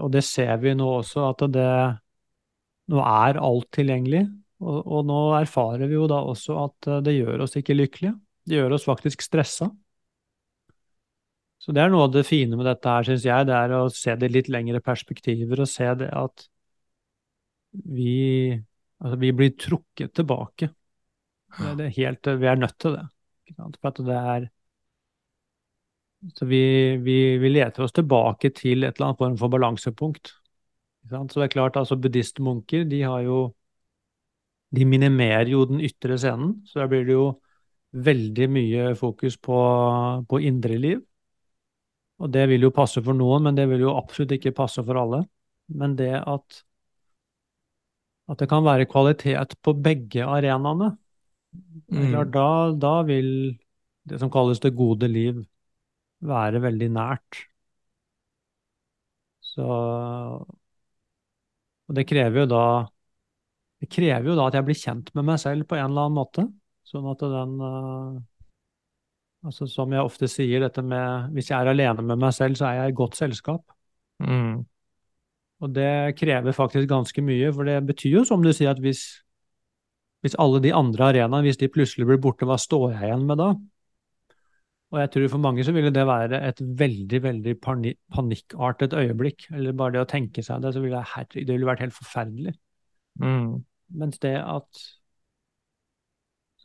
Og 0.00 0.08
det 0.14 0.22
ser 0.24 0.56
vi 0.62 0.72
nå 0.74 0.86
også, 1.02 1.26
at 1.34 1.44
det 1.52 1.66
Nå 2.90 3.02
er 3.04 3.38
alt 3.38 3.68
tilgjengelig. 3.76 4.24
Og, 4.60 4.80
og 4.86 5.04
nå 5.06 5.18
erfarer 5.38 5.86
vi 5.86 5.94
jo 5.94 6.08
da 6.10 6.22
også 6.26 6.56
at 6.64 6.88
det 7.04 7.14
gjør 7.14 7.44
oss 7.44 7.54
ikke 7.60 7.76
lykkelige. 7.76 8.16
Det 8.48 8.58
gjør 8.58 8.76
oss 8.76 8.86
faktisk 8.88 9.22
stressa. 9.24 9.70
Så 11.60 11.74
det 11.76 11.82
er 11.82 11.90
noe 11.92 12.06
av 12.08 12.14
det 12.14 12.24
fine 12.24 12.56
med 12.56 12.64
dette 12.66 12.88
her, 12.88 13.04
syns 13.04 13.26
jeg, 13.28 13.48
det 13.48 13.56
er 13.56 13.74
å 13.76 13.82
se 13.92 14.14
det 14.16 14.30
i 14.30 14.34
litt 14.38 14.48
lengre 14.52 14.80
perspektiver 14.84 15.60
og 15.60 15.68
se 15.68 15.90
det 16.00 16.08
at 16.16 16.46
vi, 17.70 18.52
altså 19.00 19.18
vi 19.20 19.32
blir 19.36 19.52
trukket 19.60 20.14
tilbake. 20.16 20.70
Det 21.58 21.66
er 21.68 21.76
det 21.78 21.90
helt, 21.98 22.30
vi 22.40 22.48
er 22.48 22.58
nødt 22.58 22.78
til 22.80 22.96
det. 22.96 23.04
For 23.56 23.90
at 23.90 24.02
det 24.06 24.16
er 24.16 24.48
Så 26.36 26.46
vi, 26.46 26.96
vi, 26.96 27.38
vi 27.38 27.48
leter 27.48 27.82
oss 27.82 27.94
tilbake 27.96 28.50
til 28.52 28.84
et 28.84 28.98
eller 28.98 29.06
annet 29.06 29.18
form 29.18 29.36
for 29.40 29.48
balansepunkt. 29.48 30.34
Så 31.08 31.40
det 31.40 31.46
er 31.46 31.54
klart, 31.54 31.76
altså 31.80 31.96
buddhistmunker, 31.96 32.84
de 32.84 33.02
har 33.02 33.22
jo 33.24 33.54
De 34.70 34.84
minimerer 34.86 35.48
jo 35.50 35.64
den 35.66 35.80
ytre 35.82 36.14
scenen, 36.14 36.60
så 36.66 36.78
da 36.78 36.86
blir 36.86 37.02
det 37.02 37.14
jo 37.16 37.24
veldig 37.92 38.46
mye 38.54 38.90
fokus 38.98 39.36
på, 39.42 39.56
på 40.28 40.40
indre 40.46 40.78
liv. 40.78 41.00
Og 42.20 42.30
det 42.32 42.46
vil 42.50 42.66
jo 42.66 42.72
passe 42.76 43.00
for 43.02 43.16
noen, 43.16 43.46
men 43.46 43.56
det 43.56 43.66
vil 43.70 43.86
jo 43.86 43.94
absolutt 43.96 44.34
ikke 44.36 44.54
passe 44.56 44.82
for 44.84 44.98
alle. 45.00 45.22
Men 45.80 45.94
det 45.98 46.12
at, 46.20 46.62
at 48.30 48.42
det 48.42 48.48
kan 48.50 48.64
være 48.66 48.88
kvalitet 48.90 49.56
på 49.64 49.76
begge 49.84 50.26
arenaene, 50.26 50.96
Mm. 51.90 52.30
da, 52.30 52.70
da 52.78 53.02
vil 53.02 53.58
det 54.06 54.20
som 54.20 54.30
kalles 54.30 54.60
det 54.62 54.70
gode 54.78 55.08
liv, 55.10 55.40
være 56.22 56.60
veldig 56.62 56.88
nært. 56.94 57.40
Så 59.40 59.62
Og 61.88 61.94
det 61.98 62.06
krever 62.08 62.40
jo 62.44 62.46
da 62.50 62.62
Det 63.80 63.88
krever 63.92 64.28
jo 64.30 64.36
da 64.38 64.46
at 64.50 64.56
jeg 64.58 64.66
blir 64.68 64.78
kjent 64.82 65.12
med 65.16 65.26
meg 65.30 65.40
selv 65.42 65.66
på 65.68 65.76
en 65.78 65.86
eller 65.86 66.06
annen 66.08 66.18
måte. 66.20 66.46
Sånn 66.88 67.08
at 67.10 67.22
den 67.22 67.56
eh, 67.66 68.20
Altså 69.40 69.64
som 69.72 69.92
jeg 69.94 70.04
ofte 70.04 70.28
sier, 70.28 70.60
dette 70.60 70.82
med 70.84 71.30
hvis 71.32 71.48
jeg 71.48 71.56
er 71.56 71.70
alene 71.70 72.02
med 72.04 72.20
meg 72.20 72.34
selv, 72.36 72.58
så 72.60 72.66
er 72.68 72.74
jeg 72.76 72.92
i 72.92 72.96
godt 72.98 73.16
selskap. 73.16 73.72
Mm. 74.20 74.66
Og 75.64 75.72
det 75.72 76.16
krever 76.18 76.52
faktisk 76.52 76.90
ganske 76.90 77.24
mye, 77.24 77.48
for 77.56 77.68
det 77.68 77.78
betyr 77.88 78.18
jo, 78.18 78.24
som 78.28 78.44
du 78.44 78.50
sier, 78.52 78.74
at 78.74 78.82
hvis, 78.84 79.00
hvis 80.20 80.36
alle 80.40 80.60
de 80.60 80.74
andre 80.76 81.08
arenaene, 81.08 81.40
hvis 81.46 81.60
de 81.60 81.70
plutselig 81.72 82.04
blir 82.10 82.20
borte, 82.20 82.44
hva 82.48 82.58
står 82.60 82.90
jeg 82.98 83.08
igjen 83.08 83.24
med 83.30 83.40
da? 83.40 83.48
Og 84.90 84.98
jeg 84.98 85.10
tror 85.14 85.28
for 85.30 85.44
mange 85.46 85.64
så 85.64 85.72
ville 85.72 85.92
det 85.94 86.06
være 86.06 86.40
et 86.48 86.60
veldig, 86.60 87.18
veldig 87.22 87.52
pani 87.62 87.92
panikkartet 88.10 88.96
øyeblikk. 88.98 89.46
Eller 89.54 89.76
bare 89.76 89.94
det 89.94 90.02
å 90.02 90.08
tenke 90.10 90.42
seg 90.42 90.64
det, 90.64 90.72
så 90.74 90.82
ville 90.82 90.98
det, 91.00 91.44
det 91.46 91.54
ville 91.54 91.68
vært 91.68 91.84
helt 91.84 91.94
forferdelig. 91.94 92.56
Mm. 93.22 93.60
Mens 94.02 94.18
det 94.22 94.34
at 94.42 94.82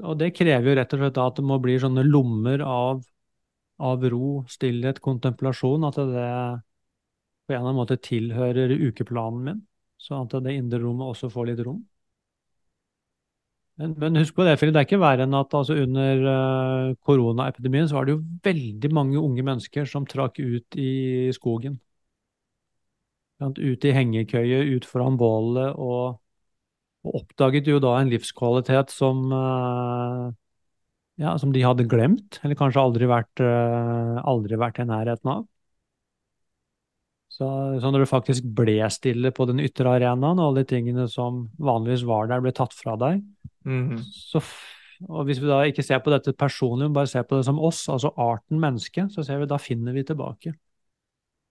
Og 0.04 0.18
det 0.20 0.34
krever 0.36 0.72
jo 0.72 0.76
rett 0.80 0.94
og 0.96 1.02
slett 1.02 1.20
at 1.24 1.38
det 1.40 1.46
må 1.48 1.60
bli 1.64 1.78
sånne 1.80 2.04
lommer 2.04 2.64
av, 2.68 3.04
av 3.80 4.06
ro, 4.12 4.30
stillhet, 4.52 5.00
kontemplasjon. 5.04 5.88
At 5.88 6.00
det 6.02 6.30
på 7.46 7.54
en 7.54 7.60
eller 7.60 7.70
annen 7.70 7.80
måte 7.80 8.02
tilhører 8.02 8.74
ukeplanen 8.76 9.44
min. 9.46 9.62
Sånn 10.02 10.26
at 10.26 10.36
det 10.44 10.56
indre 10.58 10.82
rommet 10.84 11.14
også 11.14 11.30
får 11.32 11.52
litt 11.52 11.62
rom. 11.66 11.84
Men, 13.80 13.92
men 14.00 14.16
husk 14.16 14.38
på 14.38 14.46
det, 14.48 14.56
Philip, 14.60 14.72
det 14.76 14.82
er 14.82 14.88
ikke 14.88 15.02
verre 15.02 15.26
enn 15.28 15.36
at 15.36 15.56
altså, 15.58 15.76
under 15.84 16.22
uh, 16.24 16.94
koronaepidemien 17.04 17.90
så 17.92 17.98
var 17.98 18.08
det 18.08 18.16
jo 18.16 18.22
veldig 18.46 18.92
mange 18.96 19.20
unge 19.20 19.44
mennesker 19.44 19.88
som 19.90 20.08
trakk 20.08 20.40
ut 20.40 20.78
i 20.80 21.32
skogen. 21.36 21.76
Ut 23.44 23.84
i 23.84 23.92
hengekøye, 23.92 24.62
ut 24.78 24.88
foran 24.88 25.18
bålet, 25.20 25.76
og, 25.76 26.22
og 27.06 27.22
oppdaget 27.22 27.70
jo 27.70 27.80
da 27.84 27.96
en 28.00 28.10
livskvalitet 28.12 28.94
som, 28.94 29.26
eh, 29.32 30.30
ja, 31.24 31.36
som 31.42 31.52
de 31.56 31.64
hadde 31.64 31.88
glemt, 31.90 32.40
eller 32.44 32.58
kanskje 32.60 32.82
aldri 32.82 33.10
vært, 33.10 33.44
eh, 33.44 34.22
aldri 34.26 34.60
vært 34.60 34.82
i 34.82 34.90
nærheten 34.90 35.32
av. 35.32 35.46
Så, 37.36 37.48
så 37.84 37.92
når 37.92 38.06
du 38.06 38.08
faktisk 38.08 38.46
ble 38.56 38.78
stille 38.94 39.32
på 39.36 39.46
den 39.50 39.60
ytre 39.60 39.98
arenaen, 39.98 40.40
og 40.40 40.50
alle 40.50 40.64
de 40.64 40.72
tingene 40.72 41.08
som 41.12 41.50
vanligvis 41.60 42.06
var 42.08 42.30
der, 42.32 42.44
ble 42.44 42.56
tatt 42.56 42.76
fra 42.76 42.98
deg, 43.00 43.24
Mm. 43.66 43.98
så 43.98 44.44
og 45.10 45.26
hvis 45.28 45.42
vi 45.42 45.50
da 45.50 45.58
ikke 45.68 45.84
ser 45.84 46.00
på 46.00 46.12
dette 46.14 46.32
personlig, 46.38 46.88
men 46.88 46.96
bare 46.96 47.10
ser 47.12 47.26
på 47.28 47.36
det 47.40 47.46
som 47.48 47.60
oss, 47.60 47.82
altså 47.92 48.14
arten 48.22 48.62
menneske, 48.62 49.08
så 49.12 49.26
ser 49.26 49.42
vi 49.42 49.50
da 49.50 49.58
finner 49.60 49.96
vi 49.96 50.06
tilbake. 50.08 50.54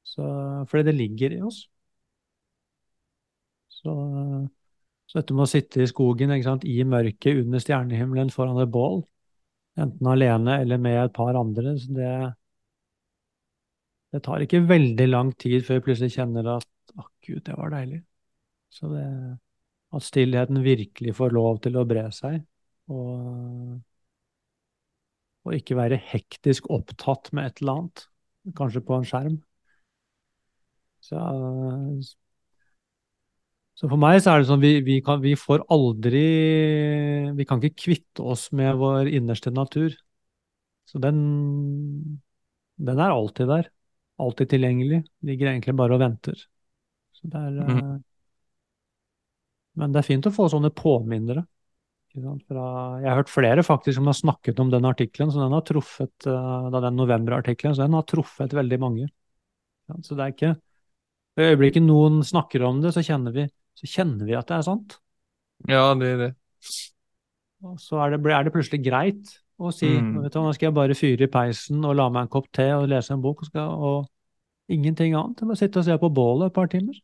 Så, 0.05 0.25
fordi 0.71 0.85
det 0.88 0.95
ligger 0.97 1.35
i 1.37 1.40
oss. 1.45 1.64
Så, 3.69 3.93
så 5.07 5.21
dette 5.21 5.37
med 5.37 5.45
å 5.45 5.51
sitte 5.51 5.83
i 5.85 5.88
skogen, 5.90 6.33
i 6.35 6.79
mørket, 6.88 7.43
under 7.45 7.62
stjernehimmelen, 7.62 8.33
foran 8.35 8.61
et 8.62 8.73
bål, 8.73 9.03
enten 9.81 10.11
alene 10.11 10.59
eller 10.62 10.81
med 10.81 10.99
et 11.03 11.14
par 11.14 11.37
andre, 11.38 11.77
så 11.81 11.97
det, 11.97 12.12
det 14.14 14.23
tar 14.25 14.45
ikke 14.45 14.64
veldig 14.69 15.09
lang 15.11 15.33
tid 15.40 15.64
før 15.67 15.81
jeg 15.81 15.87
plutselig 15.88 16.17
kjenner 16.17 16.55
at 16.57 16.69
å 16.95 17.09
gud, 17.27 17.43
det 17.47 17.57
var 17.59 17.75
deilig. 17.75 18.01
Så 18.75 18.90
det, 18.93 19.07
at 19.95 20.07
stillheten 20.07 20.62
virkelig 20.64 21.14
får 21.19 21.35
lov 21.35 21.61
til 21.64 21.79
å 21.79 21.87
bre 21.88 22.09
seg, 22.14 22.40
og, 22.93 23.79
og 25.45 25.57
ikke 25.57 25.79
være 25.79 26.01
hektisk 26.11 26.69
opptatt 26.75 27.31
med 27.37 27.51
et 27.51 27.62
eller 27.62 27.79
annet, 27.79 28.07
kanskje 28.59 28.85
på 28.85 28.99
en 28.99 29.09
skjerm. 29.09 29.38
Så, 31.05 31.21
så 33.75 33.89
for 33.91 33.99
meg 33.99 34.21
så 34.23 34.33
er 34.33 34.43
det 34.43 34.49
sånn, 34.49 34.63
vi, 34.63 34.77
vi, 34.87 35.01
kan, 35.03 35.19
vi 35.23 35.35
får 35.39 35.65
aldri 35.75 36.25
Vi 37.35 37.47
kan 37.49 37.59
ikke 37.59 37.83
kvitte 37.89 38.23
oss 38.23 38.47
med 38.55 38.77
vår 38.79 39.11
innerste 39.11 39.51
natur. 39.51 39.97
Så 40.87 41.01
den, 41.03 41.19
den 42.79 43.01
er 43.03 43.15
alltid 43.15 43.51
der. 43.51 43.71
Alltid 44.23 44.53
tilgjengelig. 44.53 45.01
Ligger 45.27 45.51
egentlig 45.51 45.75
bare 45.75 45.97
og 45.97 46.05
venter. 46.05 46.39
Så 47.19 47.31
det 47.33 47.41
er, 47.41 47.57
mm. 47.57 47.81
eh, 47.81 47.97
Men 49.81 49.95
det 49.95 50.05
er 50.05 50.07
fint 50.07 50.31
å 50.31 50.35
få 50.35 50.47
sånne 50.53 50.71
påminnere. 50.75 51.43
Fra, 52.15 52.65
jeg 53.03 53.09
har 53.11 53.19
hørt 53.19 53.33
flere 53.33 53.65
faktisk 53.67 53.99
som 53.99 54.07
har 54.07 54.15
snakket 54.15 54.61
om 54.63 54.69
den 54.71 54.87
artikkelen, 54.87 55.33
så 55.35 55.41
den 55.43 55.57
har 55.57 55.65
truffet, 55.67 56.15
eh, 56.31 56.69
da 56.71 56.83
den 56.85 56.95
novemberartikkelen, 57.01 57.75
så 57.75 57.89
den 57.89 57.97
har 57.99 58.07
truffet 58.07 58.55
veldig 58.55 58.79
mange. 58.79 59.09
Ja, 59.91 59.99
så 59.99 60.15
det 60.15 60.23
er 60.23 60.37
ikke 60.37 60.53
I 61.35 61.49
øyeblikket 61.51 61.83
noen 61.83 62.23
snakker 62.23 62.63
om 62.69 62.79
det, 62.85 62.95
så 62.95 63.03
kjenner 63.03 63.35
vi, 63.35 63.49
så 63.79 63.91
kjenner 63.91 64.29
vi 64.29 64.37
at 64.39 64.49
det 64.51 64.59
er 64.59 64.67
sant. 64.67 64.99
Ja, 65.71 65.87
det 65.99 66.11
er 66.15 66.21
det. 66.21 66.33
Og 67.65 67.79
så 67.81 68.01
er 68.05 68.15
det, 68.15 68.21
er 68.33 68.45
det 68.47 68.53
plutselig 68.55 68.83
greit 68.85 69.33
å 69.59 69.71
si 69.73 69.89
Mm. 69.89 70.23
vet 70.23 70.35
du, 70.35 70.41
nå 70.43 70.53
skal 70.55 70.69
jeg 70.69 70.75
bare 70.77 70.97
fyre 70.99 71.27
i 71.27 71.31
peisen 71.31 71.85
og 71.87 71.97
la 71.97 72.09
meg 72.11 72.27
en 72.27 72.33
kopp 72.33 72.51
te 72.53 72.67
og 72.75 72.89
lese 72.91 73.15
en 73.15 73.23
bok, 73.23 73.43
og, 73.43 73.49
skal, 73.49 73.71
og 73.71 74.09
ingenting 74.69 75.15
annet. 75.15 75.43
enn 75.43 75.55
å 75.55 75.59
sitte 75.59 75.79
og 75.81 75.87
se 75.87 75.97
på 75.99 76.13
bålet 76.13 76.51
et 76.51 76.57
par 76.57 76.69
timer. 76.69 76.99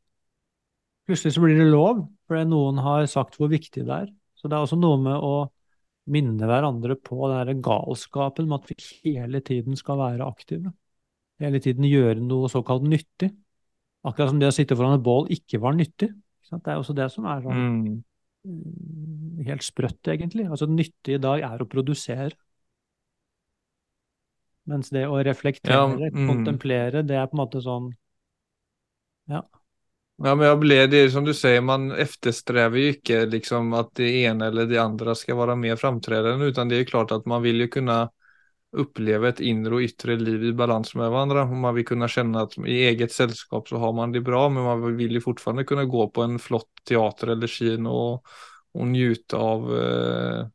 Plutselig 1.06 1.34
så 1.34 1.42
blir 1.42 1.56
det 1.58 1.70
lov, 1.70 2.04
fordi 2.28 2.44
noen 2.50 2.78
har 2.84 3.06
sagt 3.10 3.38
hvor 3.38 3.50
viktig 3.50 3.86
det 3.86 3.96
er. 4.04 4.10
Så 4.36 4.48
det 4.48 4.56
er 4.56 4.66
også 4.66 4.78
noe 4.78 4.98
med 5.00 5.16
å 5.16 5.50
minne 6.10 6.46
hverandre 6.48 6.96
på 6.96 7.28
den 7.30 7.60
galskapen 7.62 8.48
med 8.48 8.62
at 8.62 8.70
vi 8.70 9.12
hele 9.14 9.40
tiden 9.40 9.76
skal 9.76 9.98
være 10.00 10.26
aktive. 10.26 10.72
Hele 11.40 11.60
tiden 11.62 11.86
gjøre 11.88 12.20
noe 12.20 12.50
såkalt 12.52 12.84
nyttig. 12.84 13.30
Akkurat 14.04 14.32
som 14.32 14.40
det 14.40 14.48
å 14.48 14.54
sitte 14.54 14.76
foran 14.76 14.98
et 14.98 15.04
bål 15.04 15.28
ikke 15.32 15.60
var 15.60 15.76
nyttig. 15.76 16.10
Ikke? 16.50 16.64
Det 16.64 16.72
er 16.72 16.80
også 16.82 16.96
det 16.96 17.10
som 17.12 17.26
er 17.30 17.42
sånn 17.44 17.60
Mm. 17.60 18.02
mm, 18.44 19.44
helt 19.46 19.62
sprøtt, 19.62 20.02
egentlig. 20.08 20.48
Altså, 20.50 20.66
nyttig 20.66 21.14
i 21.14 21.22
dag 21.22 21.40
er 21.40 21.62
å 21.62 21.68
produsere. 21.68 22.32
Mens 24.66 24.90
det 24.90 25.06
å 25.08 25.22
reflektere, 25.24 25.74
Ja, 25.74 25.86
mm. 25.86 26.28
kontemplere, 26.28 27.02
det 27.02 27.16
er 27.16 27.26
på 27.26 27.36
en 27.36 27.44
måte 27.44 27.62
sånn 27.62 27.94
Ja. 29.28 29.42
Ja, 30.22 30.34
men 30.34 30.46
jag 30.46 30.60
ble 30.60 30.86
det 30.86 30.98
är 30.98 31.08
som 31.08 31.24
du 31.24 31.32
sier, 31.32 31.60
man 31.60 31.92
eftersträvar 31.92 32.76
ju 32.76 32.88
inte 32.88 33.26
liksom 33.26 33.72
att 33.72 33.94
det 33.94 34.24
ene 34.24 34.46
eller 34.46 34.66
det 34.66 34.76
andre 34.78 35.14
skal 35.14 35.36
være 35.36 35.56
mer 35.56 35.76
framträdande, 35.76 36.46
utan 36.46 36.68
det 36.68 36.78
jo 36.78 36.84
klart 36.90 37.12
at 37.12 37.26
man 37.26 37.42
vil 37.42 37.60
jo 37.60 37.68
kunna 37.68 38.10
uppleva 38.72 39.28
ett 39.28 39.40
inre 39.40 39.74
och 39.74 39.80
yttre 39.80 40.16
liv 40.16 40.44
i 40.44 40.52
balans 40.52 40.94
med 40.94 41.10
varandra. 41.10 41.42
Och 41.42 41.48
man 41.48 41.74
vill 41.74 41.86
kunna 41.86 42.08
känna 42.08 42.40
att 42.40 42.58
i 42.58 42.84
eget 42.86 43.12
sällskap 43.12 43.68
så 43.68 43.76
har 43.76 43.92
man 43.92 44.12
det 44.12 44.20
bra, 44.20 44.48
men 44.48 44.62
man 44.62 44.96
vill 44.96 45.12
ju 45.12 45.20
fortfarande 45.20 45.64
kunna 45.64 45.84
gå 45.84 46.08
på 46.08 46.22
en 46.22 46.38
flott 46.38 46.70
teater 46.88 47.26
eller 47.26 47.46
kino 47.46 47.88
och, 47.88 48.24
och 48.72 48.86
njuta 48.86 49.36
av 49.36 49.78
eh, 49.78 50.46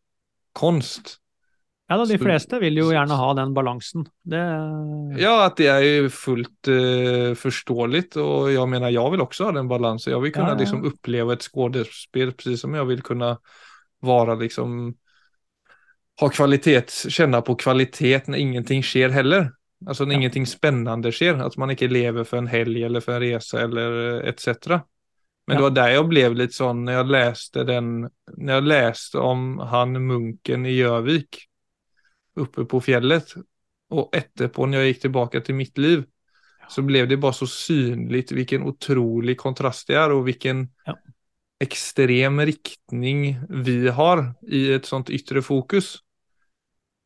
konst. 0.54 1.20
Ja 1.88 1.98
da, 1.98 2.06
de 2.10 2.18
fleste 2.18 2.58
vil 2.64 2.80
jo 2.80 2.88
gjerne 2.90 3.14
ha 3.14 3.34
den 3.38 3.52
balansen. 3.54 4.08
Det 4.26 4.42
Ja, 5.22 5.36
at 5.46 5.60
det 5.60 5.68
er 5.70 6.08
fullt 6.10 6.70
eh, 6.72 7.36
forståelig. 7.38 8.08
Og 8.18 8.50
jeg 8.56 8.72
mener, 8.72 8.90
jeg 8.90 9.12
vil 9.14 9.22
også 9.22 9.52
ha 9.52 9.54
den 9.60 9.70
balansen. 9.70 10.16
Jeg 10.16 10.24
vil 10.24 10.34
kunne 10.34 10.56
Ja, 10.56 10.56
ja, 10.56 10.62
liksom 10.64 10.88
oppleve 10.90 11.38
et 11.38 11.46
skuespill, 11.46 12.34
precis 12.34 12.66
som 12.66 12.74
jeg 12.74 12.90
vil 12.90 13.06
kunne 13.06 13.36
være 14.06 14.40
liksom 14.42 14.96
ha 16.22 16.30
kvalitet, 16.32 16.92
kjenne 17.12 17.42
på 17.44 17.56
kvalitet 17.60 18.28
når 18.32 18.40
ingenting 18.40 18.84
sker 18.84 19.12
heller. 19.12 19.50
Altså 19.86 20.06
når 20.06 20.14
Ja. 20.14 20.18
ingenting 20.20 20.46
spennende 20.48 21.12
sker, 21.12 21.36
At 21.46 21.58
man 21.58 21.70
ikke 21.70 21.92
lever 21.92 22.24
for 22.24 22.38
en 22.38 22.48
helg 22.48 22.84
eller 22.84 23.02
for 23.02 23.14
en 23.14 23.22
resa 23.22 23.60
eller 23.64 24.22
eh, 24.22 24.30
etc. 24.30 24.82
Men 25.48 25.58
Ja. 25.58 25.58
det 25.58 25.62
var 25.64 25.70
der 25.72 25.90
jeg 25.94 26.10
ble 26.10 26.30
litt 26.36 26.54
sånn 26.54 26.86
når 26.86 26.94
jeg 26.94 27.12
leste, 27.12 27.66
den, 27.66 28.10
når 28.38 28.54
jeg 28.54 28.64
leste 28.64 29.16
om 29.20 29.58
han 29.60 29.94
munken 29.94 30.66
i 30.66 30.78
Gjøvik 30.80 31.44
oppe 32.38 32.66
på 32.66 32.82
fjellet, 32.82 33.36
og 33.92 34.10
etterpå 34.14 34.66
når 34.68 34.74
jeg 34.82 34.94
gikk 34.94 35.02
tilbake 35.02 35.44
til 35.46 35.56
mitt 35.56 35.78
liv 35.78 36.06
så 36.70 36.82
ble 36.82 37.06
det 37.06 37.20
bare 37.22 37.34
så 37.38 37.46
synlig 37.46 38.32
vilken 38.34 38.64
otrolig 38.66 39.38
kontrast 39.38 39.88
det 39.88 39.96
er, 39.98 40.12
og 40.12 40.26
vilken 40.26 40.70
Ja. 40.88 40.94
Extrem 41.60 42.42
riktning 42.42 43.40
vi 43.50 43.88
har 43.90 44.34
i 44.48 44.74
et 44.74 44.86
sånt 44.86 45.10
yttre 45.10 45.42
fokus. 45.42 45.98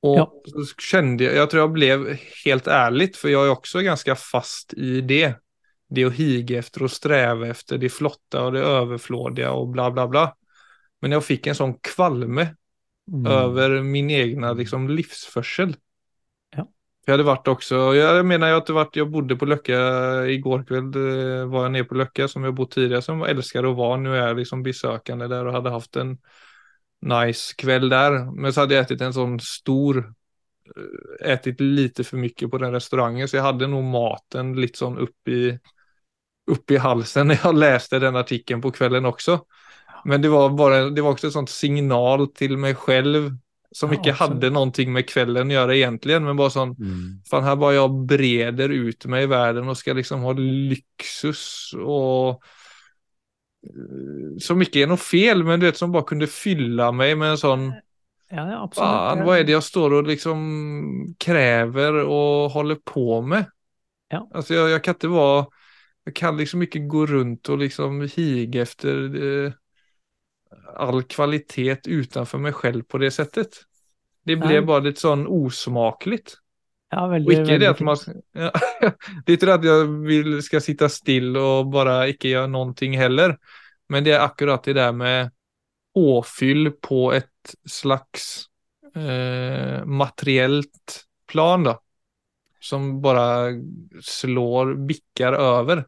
Och 0.02 0.18
Ja. 0.18 0.34
så 0.46 0.66
kände 0.82 1.24
jag, 1.24 1.36
jag 1.36 1.50
tror 1.50 1.62
jag 1.62 1.72
blev 1.72 2.18
helt 2.46 2.68
ärligt, 2.68 3.18
för 3.18 3.30
jag 3.30 3.46
är 3.46 3.50
också 3.50 3.80
ganska 3.82 4.16
fast 4.16 4.74
i 4.74 5.02
det. 5.02 5.34
Det 5.90 6.06
å 6.06 6.10
higa 6.10 6.60
efter 6.60 6.84
och 6.84 6.92
sträva 6.92 7.48
efter 7.48 7.78
det 7.78 7.90
flotta 7.90 8.44
och 8.46 8.52
det 8.52 8.60
överflådiga 8.60 9.52
och 9.52 9.68
bla 9.68 9.92
bla 9.92 10.08
bla. 10.08 10.36
Men 11.02 11.12
jag 11.12 11.26
fikk 11.26 11.48
en 11.48 11.56
sånn 11.56 11.74
kvalme 11.82 12.56
Mm. 13.10 13.26
over 13.26 13.82
min 13.82 14.10
egna 14.10 14.54
liksom, 14.54 14.90
livsförsel. 14.90 15.76
Ja. 17.10 17.14
Jag 17.14 17.14
hade 17.14 17.24
varit 17.24 17.48
också, 17.48 17.76
jag 17.76 18.26
menar 18.26 18.48
at 18.48 18.54
hade 18.54 18.74
varit, 18.74 18.96
jag 18.96 19.12
bodde 19.12 19.36
på 19.36 19.46
Löcka 19.46 19.76
igår 20.26 20.64
kväll, 20.64 20.92
kveld 20.94 20.96
var 21.52 21.64
jag 21.64 21.72
nere 21.72 21.84
på 21.84 21.96
Löcka 21.96 22.28
som 22.28 22.44
jag 22.44 22.54
bott 22.54 22.72
tidigare 22.72 23.02
som 23.02 23.20
jag 23.20 23.30
älskade 23.30 23.70
att 23.70 23.78
vara. 23.78 23.98
Nu 23.98 24.16
är 24.16 24.28
jag 24.28 24.38
liksom 24.38 24.64
besökande 24.64 25.28
där 25.28 25.46
och 25.46 25.54
hade 25.54 25.70
haft 25.70 25.96
en 25.96 26.18
nice 27.02 27.56
kväll 27.58 27.90
där. 27.90 28.42
Men 28.42 28.54
så 28.54 28.60
hade 28.60 28.76
jag 28.76 28.82
ätit 28.82 29.02
en 29.02 29.14
sån 29.14 29.40
stor, 29.40 30.14
eh, 31.22 31.32
ätit 31.32 31.62
lite 31.62 32.04
för 32.04 32.18
mycket 32.18 32.52
på 32.52 32.58
den 32.58 32.72
restaurangen 32.72 33.28
så 33.28 33.36
jag 33.36 33.44
hade 33.44 33.68
nog 33.68 33.84
maten 33.84 34.62
lite 34.62 34.78
sån 34.78 34.98
upp 34.98 35.28
i, 35.28 35.60
upp 36.52 36.72
i 36.72 36.78
halsen 36.78 37.28
när 37.28 37.40
jag 37.44 37.56
läste 37.56 38.00
den 38.00 38.16
artikeln 38.16 38.62
på 38.62 38.72
kvällen 38.72 39.06
också. 39.06 39.46
Men 40.06 40.22
det 40.22 40.30
var 40.30 40.50
bara, 40.50 40.90
det 40.90 41.02
var 41.02 41.12
också 41.12 41.28
ett 41.28 41.34
sånt 41.34 41.50
signal 41.50 42.28
till 42.28 42.58
mig 42.58 42.76
själv 42.76 43.32
som 43.72 43.94
ikke 43.94 44.10
inte 44.10 44.12
hade 44.24 44.50
någonting 44.50 44.94
med 44.94 45.10
kvällen 45.10 45.48
att 45.48 45.54
göra 45.54 45.76
egentligen, 45.76 46.24
men 46.24 46.36
bara 46.38 46.50
sån, 46.50 46.70
Mm. 46.80 47.22
fan 47.30 47.44
här 47.44 47.56
bara 47.56 47.74
jag 47.74 48.06
breder 48.06 48.70
ut 48.70 49.06
mig 49.06 49.24
i 49.24 49.28
världen 49.28 49.70
och 49.70 49.78
ska 49.78 49.94
liksom 49.94 50.22
ha 50.22 50.34
lyxus 50.34 51.72
och 51.86 52.30
eh, 53.64 54.38
så 54.40 54.56
mycket 54.56 54.76
är 54.76 54.88
nog 54.88 55.00
fel, 55.00 55.44
men 55.44 55.60
du 55.60 55.66
vet 55.66 55.78
som 55.78 55.92
bara 55.92 56.04
kunde 56.04 56.28
fylla 56.28 56.92
mig 56.92 57.16
med 57.16 57.30
en 57.32 57.38
sån, 57.38 57.74
Ja, 58.32 58.52
ja, 58.52 58.64
absolutt. 58.64 58.90
fan 58.90 59.26
vad 59.26 59.38
är 59.40 59.44
det 59.44 59.52
jeg 59.52 59.64
står 59.64 59.94
og 59.94 60.08
liksom 60.08 61.16
krever 61.20 61.94
og 62.06 62.52
holder 62.52 62.78
på 62.86 63.22
med? 63.22 63.46
Ja. 64.10 64.28
Altså, 64.34 64.54
jeg, 64.54 64.70
jeg, 64.70 64.82
kan 64.84 64.96
ikke 64.96 65.10
være 65.14 65.46
Jeg 66.06 66.14
kan 66.16 66.38
liksom 66.38 66.62
ikke 66.62 66.80
gå 66.90 67.06
rundt 67.06 67.50
og 67.50 67.58
liksom 67.60 68.02
hige 68.02 68.62
efter 68.62 69.16
eh, 69.16 69.52
all 70.76 71.04
kvalitet 71.04 71.88
utanför 71.88 72.38
meg 72.38 72.56
selv 72.62 72.84
på 72.88 72.98
det 72.98 73.12
settet. 73.12 73.64
Det 74.26 74.38
ble 74.40 74.60
ja. 74.60 74.66
bare 74.66 74.90
litt 74.90 75.02
sånn 75.02 75.26
osmakligt. 75.28 76.38
Ja, 76.90 77.06
veldig, 77.06 77.30
og 77.30 77.44
ikke 77.44 77.58
det 77.62 77.68
at 77.70 77.82
man 77.86 78.00
ja, 78.44 78.50
Det 79.22 79.34
er 79.34 79.36
ikke 79.36 79.46
det 79.46 79.58
at 79.60 79.66
jeg 79.68 79.90
vil, 80.08 80.38
skal 80.42 80.64
sitte 80.66 80.88
still 80.90 81.38
og 81.38 81.70
bare 81.74 82.00
ikke 82.14 82.32
gjøre 82.34 82.50
noe 82.50 82.90
heller. 82.98 83.36
Men 83.90 84.06
det 84.06 84.16
er 84.16 84.26
akkurat 84.26 84.66
det 84.66 84.78
der 84.78 84.94
med 84.94 85.34
påfyll 85.94 86.72
på 86.82 87.10
et 87.18 87.54
slags 87.66 88.48
eh, 88.96 89.86
materiellt 89.86 91.04
plan 91.30 91.66
da, 91.66 91.78
Som 92.62 93.02
bare 93.02 93.56
slår, 94.02 94.76
bikker 94.88 95.34
över. 95.34 95.86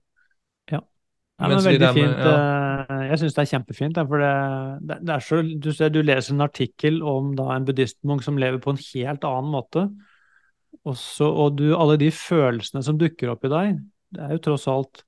Ja, 1.42 1.50
men 1.50 1.64
veldig 1.66 1.82
med- 1.82 1.98
fint. 1.98 2.22
Ja. 2.22 3.02
Jeg 3.12 3.20
syns 3.20 3.36
det 3.36 3.42
er 3.44 3.52
kjempefint. 3.52 4.00
For 4.08 4.22
det, 4.22 4.98
det, 5.02 5.14
er 5.16 5.24
så, 5.26 5.42
du, 5.42 5.70
ser, 5.76 5.92
du 5.94 6.02
leser 6.06 6.36
en 6.36 6.46
artikkel 6.46 7.02
om 7.04 7.34
da 7.38 7.50
en 7.56 7.66
buddhistmunk 7.68 8.24
som 8.24 8.38
lever 8.42 8.62
på 8.62 8.76
en 8.76 8.82
helt 8.82 9.26
annen 9.28 9.54
måte. 9.54 9.88
Også, 10.88 11.28
og 11.28 11.58
du, 11.60 11.72
alle 11.76 11.98
de 12.02 12.12
følelsene 12.16 12.84
som 12.86 13.00
dukker 13.02 13.34
opp 13.34 13.46
i 13.46 13.52
deg, 13.52 13.82
det 14.16 14.22
er 14.26 14.38
jo 14.38 14.44
tross 14.50 14.68
alt 14.72 15.04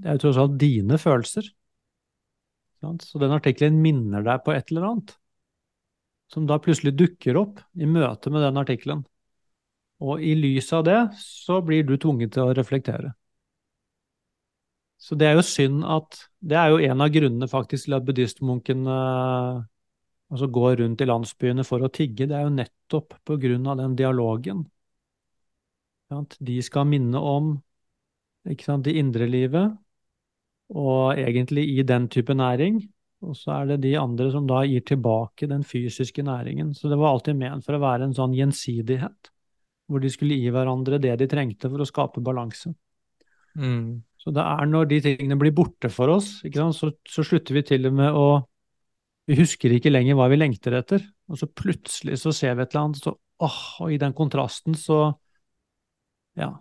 det 0.00 0.08
er 0.08 0.16
jo 0.16 0.22
tross 0.24 0.38
alt 0.40 0.58
dine 0.60 0.98
følelser. 1.00 1.48
Sant? 2.80 3.04
Så 3.04 3.20
den 3.20 3.34
artikkelen 3.36 3.80
minner 3.82 4.24
deg 4.24 4.44
på 4.46 4.54
et 4.54 4.70
eller 4.72 4.86
annet, 4.88 5.14
som 6.30 6.46
da 6.48 6.60
plutselig 6.62 6.94
dukker 6.96 7.36
opp 7.40 7.60
i 7.76 7.88
møte 7.90 8.32
med 8.32 8.44
den 8.46 8.60
artikkelen. 8.60 9.02
Og 10.00 10.22
i 10.24 10.32
lys 10.38 10.70
av 10.72 10.86
det 10.86 11.00
så 11.20 11.58
blir 11.64 11.84
du 11.84 11.96
tvunget 12.00 12.32
til 12.36 12.48
å 12.48 12.54
reflektere. 12.56 13.12
Så 15.00 15.16
det 15.16 15.30
er 15.30 15.38
jo 15.38 15.44
synd 15.46 15.84
at 15.88 16.26
Det 16.40 16.56
er 16.56 16.72
jo 16.72 16.80
en 16.84 17.00
av 17.04 17.12
grunnene 17.12 17.48
faktisk 17.48 17.86
til 17.86 17.96
at 17.96 18.04
buddhistmunkene 18.04 18.96
altså 20.30 20.46
går 20.48 20.78
rundt 20.80 21.02
i 21.02 21.08
landsbyene 21.08 21.64
for 21.68 21.84
å 21.84 21.90
tigge. 21.92 22.28
Det 22.28 22.36
er 22.36 22.46
jo 22.46 22.54
nettopp 22.54 23.16
på 23.26 23.36
grunn 23.42 23.66
av 23.68 23.80
den 23.80 23.96
dialogen. 23.98 24.62
At 26.14 26.36
De 26.40 26.60
skal 26.64 26.88
minne 26.88 27.20
om 27.20 27.52
sant, 28.64 28.86
det 28.86 28.96
indre 28.96 29.28
livet, 29.28 29.76
og 30.72 31.18
egentlig 31.18 31.66
i 31.76 31.84
den 31.84 32.08
type 32.08 32.34
næring. 32.34 32.80
Og 33.20 33.36
så 33.36 33.52
er 33.58 33.66
det 33.68 33.82
de 33.84 33.96
andre 34.00 34.30
som 34.32 34.46
da 34.48 34.62
gir 34.64 34.80
tilbake 34.86 35.48
den 35.50 35.64
fysiske 35.66 36.22
næringen. 36.24 36.72
Så 36.74 36.88
det 36.88 36.96
var 36.96 37.12
alltid 37.12 37.36
ment 37.36 37.66
for 37.66 37.76
å 37.76 37.82
være 37.82 38.08
en 38.08 38.16
sånn 38.16 38.32
gjensidighet, 38.32 39.32
hvor 39.90 40.00
de 40.00 40.12
skulle 40.12 40.38
gi 40.40 40.48
hverandre 40.54 41.00
det 41.02 41.18
de 41.20 41.28
trengte 41.28 41.68
for 41.68 41.82
å 41.82 41.88
skape 41.88 42.22
balanse. 42.24 42.72
Mm. 43.60 44.00
Så 44.20 44.32
det 44.36 44.44
er 44.44 44.68
når 44.68 44.88
de 44.90 45.00
tingene 45.04 45.38
blir 45.40 45.54
borte 45.56 45.88
for 45.92 46.12
oss, 46.12 46.40
så, 46.44 46.90
så, 47.08 47.24
slutter 47.24 47.56
vi 47.56 47.64
til 47.64 47.88
og 47.88 47.96
med 47.96 48.16
å 48.16 48.28
Vi 49.30 49.36
husker 49.38 49.70
ikke 49.70 49.92
lenger 49.92 50.16
hva 50.18 50.26
vi 50.32 50.40
lengter 50.40 50.74
etter. 50.74 51.04
Og 51.30 51.38
så 51.38 51.46
plutselig 51.46 52.18
så 52.18 52.32
ser 52.34 52.56
vi 52.56 52.64
et 52.64 52.72
eller 52.74 52.88
annet, 52.88 53.02
så 53.04 53.14
åh, 53.40 53.60
og 53.84 53.92
i 53.94 54.00
den 54.00 54.16
kontrasten 54.16 54.76
så 54.76 55.14
Ja. 56.36 56.52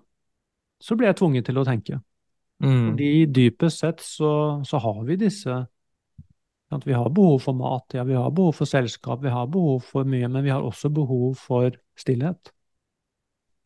Så 0.79 0.95
blir 0.95 1.09
jeg 1.09 1.17
tvunget 1.19 1.49
til 1.49 1.59
å 1.59 1.65
tenke. 1.67 1.99
Mm. 2.63 2.91
Fordi 2.91 3.09
dypest 3.35 3.83
sett 3.83 4.03
så, 4.03 4.61
så 4.67 4.79
har 4.79 5.03
vi 5.07 5.19
disse 5.19 5.65
at 6.69 6.85
Vi 6.85 6.93
har 6.93 7.09
behov 7.09 7.39
for 7.41 7.57
mat, 7.57 7.95
ja, 7.97 8.03
vi 8.05 8.13
har 8.13 8.29
behov 8.29 8.53
for 8.59 8.69
selskap, 8.69 9.23
vi 9.23 9.31
har 9.33 9.47
behov 9.49 9.81
for 9.81 10.05
mye, 10.05 10.27
men 10.29 10.43
vi 10.45 10.51
har 10.53 10.61
også 10.61 10.91
behov 10.93 11.33
for 11.41 11.73
stillhet. 11.97 12.51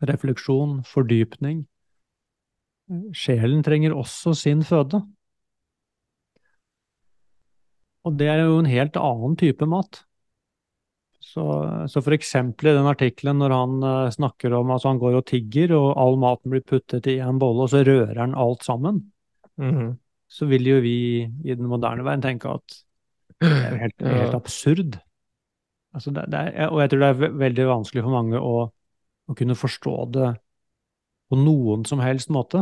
Refleksjon, 0.07 0.77
fordypning. 0.87 1.65
Sjelen 3.15 3.63
trenger 3.65 3.95
også 3.95 4.33
sin 4.37 4.63
føde. 4.67 4.99
Og 8.03 8.17
det 8.19 8.27
er 8.27 8.43
jo 8.43 8.57
en 8.59 8.67
helt 8.67 8.97
annen 8.99 9.37
type 9.39 9.67
mat. 9.69 10.03
Så, 11.23 11.43
så 11.89 12.01
for 12.03 12.13
eksempel 12.13 12.69
i 12.69 12.75
den 12.75 12.89
artikkelen 12.89 13.39
når 13.39 13.53
han 13.55 13.75
uh, 13.85 14.11
snakker 14.13 14.53
om 14.57 14.73
at 14.75 14.83
han 14.85 14.99
går 15.01 15.17
og 15.17 15.25
tigger, 15.29 15.71
og 15.77 15.93
all 15.97 16.19
maten 16.21 16.51
blir 16.53 16.65
puttet 16.67 17.07
i 17.09 17.17
en 17.23 17.39
bolle, 17.41 17.65
og 17.65 17.71
så 17.71 17.81
rører 17.87 18.19
han 18.19 18.35
alt 18.37 18.65
sammen, 18.67 18.99
mm. 19.57 19.95
så 20.27 20.49
vil 20.51 20.67
jo 20.67 20.81
vi 20.83 20.97
i 21.23 21.55
den 21.55 21.69
moderne 21.71 22.05
verden 22.05 22.25
tenke 22.27 22.51
at 22.51 22.77
det 23.39 23.49
er 23.49 23.71
jo 23.71 23.81
helt, 23.81 23.97
ja. 24.03 24.13
helt 24.19 24.37
absurd. 24.37 24.99
Altså 25.95 26.13
det, 26.13 26.27
det 26.33 26.43
er, 26.51 26.69
og 26.69 26.83
jeg 26.83 26.91
tror 26.91 27.01
det 27.01 27.09
er 27.09 27.39
veldig 27.47 27.65
vanskelig 27.69 28.03
for 28.03 28.13
mange 28.13 28.39
å, 28.43 28.67
å 29.29 29.37
kunne 29.37 29.57
forstå 29.57 29.95
det 30.13 30.29
på 31.33 31.39
noen 31.41 31.83
som 31.89 32.01
helst 32.03 32.29
måte. 32.33 32.61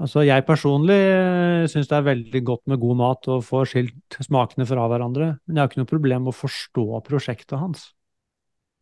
Altså, 0.00 0.22
jeg 0.24 0.46
personlig 0.48 0.96
eh, 0.96 1.66
syns 1.68 1.90
det 1.90 1.96
er 1.98 2.06
veldig 2.06 2.40
godt 2.48 2.62
med 2.72 2.80
god 2.80 2.96
mat 2.96 3.26
og 3.28 3.42
få 3.44 3.66
skilt 3.68 4.16
smakene 4.24 4.64
fra 4.68 4.86
hverandre, 4.88 5.34
men 5.44 5.58
jeg 5.58 5.60
har 5.60 5.68
ikke 5.68 5.82
noe 5.82 5.90
problem 5.90 6.24
med 6.24 6.32
å 6.32 6.38
forstå 6.38 6.86
prosjektet 7.04 7.58
hans. 7.60 7.90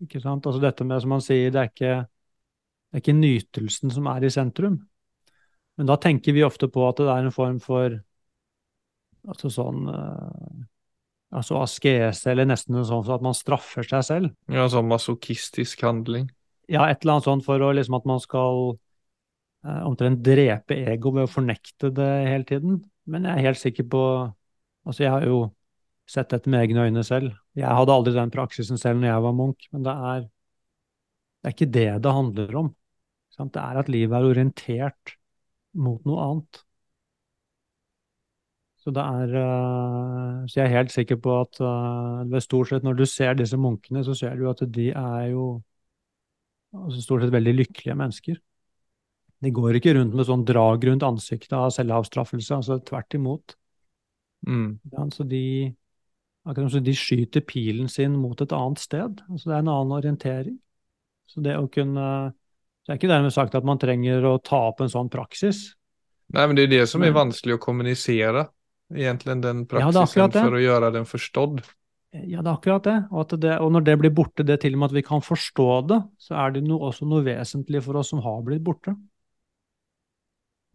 Ikke 0.04 0.22
sant? 0.22 0.46
Altså 0.46 0.62
dette 0.62 0.86
med, 0.86 1.02
som 1.02 1.16
han 1.16 1.24
sier, 1.24 1.50
det 1.50 1.64
er 1.64 1.72
ikke, 1.72 1.96
det 2.06 3.00
er 3.00 3.02
ikke 3.02 3.18
nytelsen 3.18 3.94
som 3.96 4.06
er 4.12 4.28
i 4.28 4.30
sentrum. 4.30 4.78
Men 5.78 5.90
da 5.90 5.98
tenker 5.98 6.36
vi 6.36 6.46
ofte 6.46 6.70
på 6.70 6.86
at 6.86 7.02
det 7.02 7.10
er 7.10 7.26
en 7.26 7.34
form 7.34 7.58
for 7.62 7.98
altså 9.28 9.50
sånn 9.50 9.90
uh, 9.90 10.62
altså 11.34 11.58
askese, 11.62 12.30
eller 12.30 12.48
nesten 12.48 12.78
sånn 12.86 13.10
at 13.14 13.24
man 13.24 13.36
straffer 13.36 13.86
seg 13.86 14.06
selv. 14.06 14.34
Ja, 14.52 14.68
sånn 14.70 14.88
masochistisk 14.90 15.82
handling. 15.86 16.28
Ja, 16.68 16.84
et 16.88 17.02
eller 17.02 17.16
annet 17.16 17.26
sånt 17.28 17.46
for 17.46 17.62
å, 17.64 17.72
liksom, 17.72 17.96
at 17.96 18.06
man 18.08 18.20
skal 18.20 18.76
Eh, 19.66 19.82
omtrent 19.86 20.20
drepe 20.22 20.76
ego 20.92 21.10
ved 21.14 21.26
å 21.26 21.30
fornekte 21.30 21.90
det 21.94 22.08
hele 22.30 22.46
tiden. 22.46 22.82
Men 23.10 23.26
jeg 23.26 23.40
er 23.40 23.48
helt 23.50 23.62
sikker 23.62 23.88
på 23.94 24.02
Altså, 24.88 25.02
jeg 25.02 25.10
har 25.12 25.24
jo 25.26 25.38
sett 26.08 26.30
dette 26.32 26.48
med 26.48 26.62
egne 26.62 26.86
øyne 26.88 27.02
selv. 27.04 27.34
Jeg 27.58 27.68
hadde 27.76 27.92
aldri 27.92 28.14
den 28.14 28.30
praksisen 28.32 28.78
selv 28.80 29.02
når 29.02 29.10
jeg 29.10 29.24
var 29.26 29.34
munk, 29.36 29.66
men 29.74 29.82
det 29.84 29.92
er, 30.10 30.22
det 31.42 31.50
er 31.50 31.54
ikke 31.56 31.68
det 31.74 32.02
det 32.04 32.12
handler 32.14 32.56
om. 32.56 32.70
Sant? 33.34 33.52
Det 33.52 33.60
er 33.60 33.80
at 33.82 33.90
livet 33.92 34.16
er 34.16 34.28
orientert 34.30 35.12
mot 35.76 36.00
noe 36.08 36.24
annet. 36.24 36.62
Så 38.80 38.94
det 38.96 39.04
er 39.04 39.36
uh, 39.36 40.46
Så 40.48 40.60
jeg 40.60 40.64
er 40.70 40.76
helt 40.78 40.94
sikker 40.94 41.20
på 41.20 41.36
at 41.42 41.60
ved 42.32 42.40
stort 42.46 42.72
sett 42.72 42.86
når 42.86 43.02
du 43.02 43.04
ser 43.06 43.36
disse 43.36 43.58
munkene, 43.60 44.04
så 44.06 44.16
ser 44.16 44.38
du 44.40 44.48
at 44.48 44.64
de 44.72 44.88
er 44.94 45.26
jo 45.34 45.50
altså 46.76 47.02
stort 47.02 47.24
sett 47.24 47.34
veldig 47.34 47.54
lykkelige 47.62 47.96
mennesker. 47.98 48.38
De 49.44 49.52
går 49.54 49.78
ikke 49.78 49.94
rundt 49.94 50.16
med 50.18 50.26
sånn 50.26 50.44
drag 50.46 50.84
rundt 50.88 51.06
ansiktet 51.06 51.54
av 51.54 51.70
selvavstraffelse, 51.74 52.58
altså 52.58 52.80
tvert 52.82 53.14
imot. 53.14 53.54
Mm. 54.46 54.78
Ja, 54.90 55.04
så 55.14 55.26
de, 55.28 55.70
akkurat 56.46 56.74
som 56.74 56.84
de 56.86 56.94
skyter 56.98 57.44
pilen 57.46 57.90
sin 57.90 58.16
mot 58.18 58.40
et 58.42 58.54
annet 58.54 58.82
sted. 58.82 59.22
Altså 59.30 59.50
det 59.50 59.56
er 59.56 59.62
en 59.62 59.72
annen 59.74 59.96
orientering. 59.98 60.58
Så 61.28 61.44
det 61.44 61.58
å 61.58 61.68
kunne 61.70 62.34
Det 62.88 62.94
er 62.94 62.96
ikke 63.02 63.10
dermed 63.10 63.34
sagt 63.34 63.52
at 63.52 63.66
man 63.68 63.76
trenger 63.76 64.24
å 64.24 64.38
ta 64.40 64.62
opp 64.70 64.78
en 64.80 64.88
sånn 64.88 65.10
praksis. 65.12 65.74
Nei, 66.32 66.46
men 66.48 66.56
det 66.56 66.62
er 66.64 66.70
det 66.72 66.86
som 66.88 67.02
er 67.04 67.12
vanskelig 67.12 67.58
å 67.58 67.60
kommunisere. 67.60 68.46
Egentlig 68.88 69.34
den 69.44 69.66
praksisen 69.68 70.22
ja, 70.22 70.28
for 70.32 70.56
å 70.56 70.62
gjøre 70.62 70.88
den 70.94 71.04
forstått. 71.04 71.60
Ja, 72.16 72.40
det 72.40 72.48
er 72.48 72.54
akkurat 72.54 72.86
det. 72.86 72.96
Og, 73.12 73.34
det. 73.36 73.52
og, 73.60 73.70
når 73.74 73.84
det 73.84 73.98
blir 74.00 74.12
borte, 74.16 74.46
det 74.46 74.62
til 74.62 74.76
og 74.76 74.80
med 74.80 74.88
at 74.90 74.96
vi 74.96 75.04
kan 75.04 75.20
forstå 75.24 75.68
det, 75.90 75.98
så 76.24 76.38
er 76.40 76.54
det 76.56 76.64
no, 76.64 76.80
også 76.88 77.08
noe 77.08 77.24
vesentlig 77.26 77.82
for 77.84 78.00
oss 78.00 78.14
som 78.14 78.22
har 78.24 78.40
blitt 78.46 78.64
borte. 78.64 78.94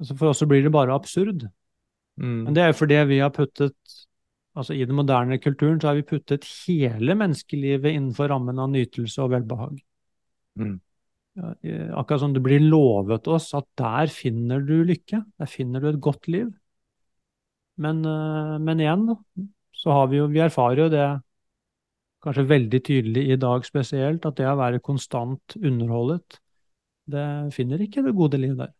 Altså 0.01 0.17
for 0.19 0.29
oss 0.29 0.43
så 0.43 0.47
blir 0.49 0.61
det 0.65 0.73
bare 0.73 0.93
absurd. 0.93 1.47
Mm. 2.21 2.39
Men 2.45 2.55
det 2.55 2.63
er 2.63 2.69
jo 2.69 2.79
fordi 2.83 2.99
vi 3.09 3.21
har 3.23 3.33
puttet 3.33 3.73
altså 4.53 4.75
I 4.77 4.85
den 4.85 4.93
moderne 4.93 5.39
kulturen 5.41 5.79
så 5.81 5.89
har 5.89 5.97
vi 5.97 6.05
puttet 6.05 6.45
hele 6.67 7.15
menneskelivet 7.17 7.89
innenfor 7.89 8.29
rammen 8.29 8.59
av 8.61 8.69
nytelse 8.69 9.23
og 9.23 9.31
velbehag. 9.33 9.79
Mm. 10.61 10.75
Akkurat 11.97 12.21
som 12.21 12.35
det 12.35 12.43
blir 12.45 12.61
lovet 12.61 13.25
oss 13.33 13.49
at 13.57 13.65
der 13.79 14.11
finner 14.13 14.61
du 14.61 14.83
lykke, 14.85 15.23
der 15.41 15.49
finner 15.49 15.81
du 15.81 15.89
et 15.89 16.03
godt 16.03 16.29
liv. 16.29 16.51
Men, 17.81 18.03
eh, 18.05 18.57
men 18.61 18.83
igjen, 18.83 19.07
så 19.83 19.91
har 19.91 20.09
vi 20.11 20.21
jo 20.21 20.29
Vi 20.31 20.41
erfarer 20.43 20.85
jo 20.85 20.89
det 20.91 21.07
kanskje 22.23 22.47
veldig 22.47 22.79
tydelig 22.87 23.23
i 23.33 23.39
dag 23.39 23.65
spesielt, 23.67 24.25
at 24.25 24.37
det 24.39 24.47
å 24.47 24.55
være 24.55 24.79
konstant 24.83 25.57
underholdet, 25.59 26.39
det 27.11 27.25
finner 27.51 27.83
ikke 27.83 28.03
det 28.05 28.15
gode 28.15 28.39
liv 28.39 28.55
der. 28.55 28.71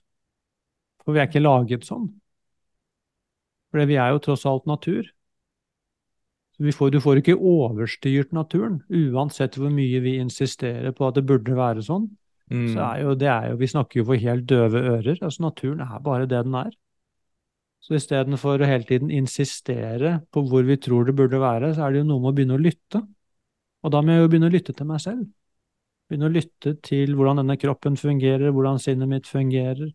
For 1.04 1.12
vi 1.12 1.20
er 1.20 1.28
ikke 1.28 1.44
laget 1.44 1.84
sånn. 1.84 2.08
For 3.74 3.84
vi 3.90 4.00
er 4.00 4.14
jo 4.14 4.22
tross 4.24 4.46
alt 4.48 4.70
natur. 4.70 5.10
Så 6.54 6.72
får, 6.78 6.92
du 6.94 7.00
får 7.02 7.20
ikke 7.20 7.36
overstyrt 7.36 8.32
naturen, 8.32 8.80
uansett 8.88 9.58
hvor 9.58 9.74
mye 9.74 10.00
vi 10.06 10.20
insisterer 10.22 10.94
på 10.96 11.10
at 11.10 11.18
det 11.18 11.26
burde 11.28 11.58
være 11.58 11.84
sånn. 11.84 12.06
Mm. 12.54 12.68
Så 12.70 12.80
er 12.86 13.02
jo, 13.02 13.16
det 13.18 13.30
er 13.34 13.50
jo, 13.50 13.58
Vi 13.60 13.72
snakker 13.72 14.00
jo 14.00 14.06
for 14.08 14.22
helt 14.22 14.46
døve 14.48 14.80
ører. 14.94 15.18
altså 15.20 15.44
Naturen 15.44 15.82
er 15.82 16.00
bare 16.00 16.30
det 16.30 16.44
den 16.46 16.56
er. 16.56 16.72
Så 17.84 17.98
istedenfor 17.98 18.62
å 18.64 18.68
hele 18.68 18.88
tiden 18.88 19.12
insistere 19.12 20.22
på 20.32 20.46
hvor 20.48 20.64
vi 20.64 20.78
tror 20.80 21.10
det 21.10 21.18
burde 21.18 21.42
være, 21.42 21.74
så 21.76 21.86
er 21.86 21.94
det 21.94 22.04
jo 22.04 22.10
noe 22.14 22.24
med 22.24 22.32
å 22.32 22.38
begynne 22.38 22.56
å 22.56 22.64
lytte. 22.64 23.02
Og 23.84 23.92
da 23.92 24.00
må 24.00 24.16
jeg 24.16 24.24
jo 24.24 24.30
begynne 24.32 24.48
å 24.48 24.54
lytte 24.54 24.76
til 24.78 24.88
meg 24.88 25.02
selv. 25.04 25.26
Begynne 26.08 26.30
å 26.30 26.34
lytte 26.34 26.78
til 26.86 27.18
hvordan 27.18 27.42
denne 27.42 27.60
kroppen 27.60 28.00
fungerer, 28.00 28.54
hvordan 28.56 28.80
sinnet 28.80 29.12
mitt 29.12 29.28
fungerer, 29.28 29.92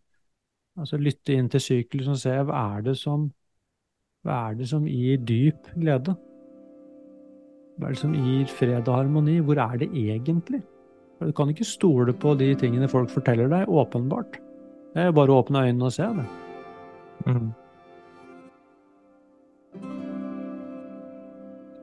Altså 0.79 0.99
lytte 1.03 1.35
inn 1.35 1.49
til 1.51 1.63
syklusen 1.63 2.15
og 2.15 2.21
se 2.23 2.33
hva 2.47 2.59
er 2.77 2.85
det 2.87 2.93
som 3.01 3.27
hva 4.27 4.37
er 4.49 4.59
det 4.59 4.67
som 4.71 4.87
gir 4.87 5.21
dyp 5.27 5.71
glede? 5.79 6.15
Hva 7.79 7.89
er 7.89 7.95
det 7.95 8.01
som 8.01 8.15
gir 8.15 8.51
fred 8.51 8.91
og 8.91 8.97
harmoni? 8.97 9.39
Hvor 9.47 9.61
er 9.63 9.79
det 9.81 9.89
egentlig? 9.95 10.61
For 11.19 11.31
Du 11.31 11.33
kan 11.33 11.51
ikke 11.51 11.67
stole 11.67 12.13
på 12.13 12.35
de 12.39 12.53
tingene 12.59 12.91
folk 12.91 13.11
forteller 13.11 13.49
deg, 13.51 13.71
åpenbart. 13.71 14.39
Det 14.95 15.03
er 15.03 15.09
jo 15.11 15.17
bare 15.19 15.35
å 15.35 15.41
åpne 15.43 15.65
øynene 15.69 15.87
og 15.87 15.95
se 15.95 16.11
det. 16.19 16.27
Mm. 17.27 17.49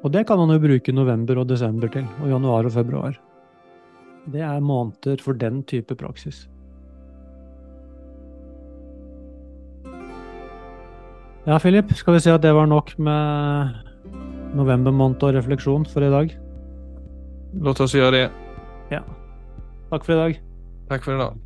Og 0.06 0.12
det 0.14 0.28
kan 0.30 0.38
man 0.38 0.54
jo 0.54 0.62
bruke 0.62 0.94
november 0.94 1.40
og 1.42 1.48
desember 1.50 1.90
til, 1.90 2.06
og 2.22 2.30
januar 2.30 2.68
og 2.70 2.76
februar. 2.76 3.16
Det 4.30 4.42
er 4.42 4.62
måneder 4.62 5.22
for 5.22 5.34
den 5.34 5.64
type 5.66 5.98
praksis. 5.98 6.46
Ja, 11.46 11.58
Philip, 11.62 11.94
skal 11.94 12.14
vi 12.14 12.22
si 12.26 12.30
at 12.34 12.42
det 12.42 12.54
var 12.58 12.70
nok 12.70 12.94
med 12.98 13.74
novembermåned 14.58 15.26
og 15.26 15.36
refleksjon 15.38 15.86
for 15.90 16.06
i 16.06 16.10
dag? 16.14 16.38
Låt 17.62 17.82
oss 17.82 17.94
gjøre 17.98 18.14
det. 18.18 18.26
Ja. 18.94 19.02
Takk 19.90 20.06
for 20.06 20.18
i 20.18 20.22
dag. 20.22 20.40
Takk 20.90 21.06
for 21.06 21.18
i 21.18 21.22
dag. 21.22 21.45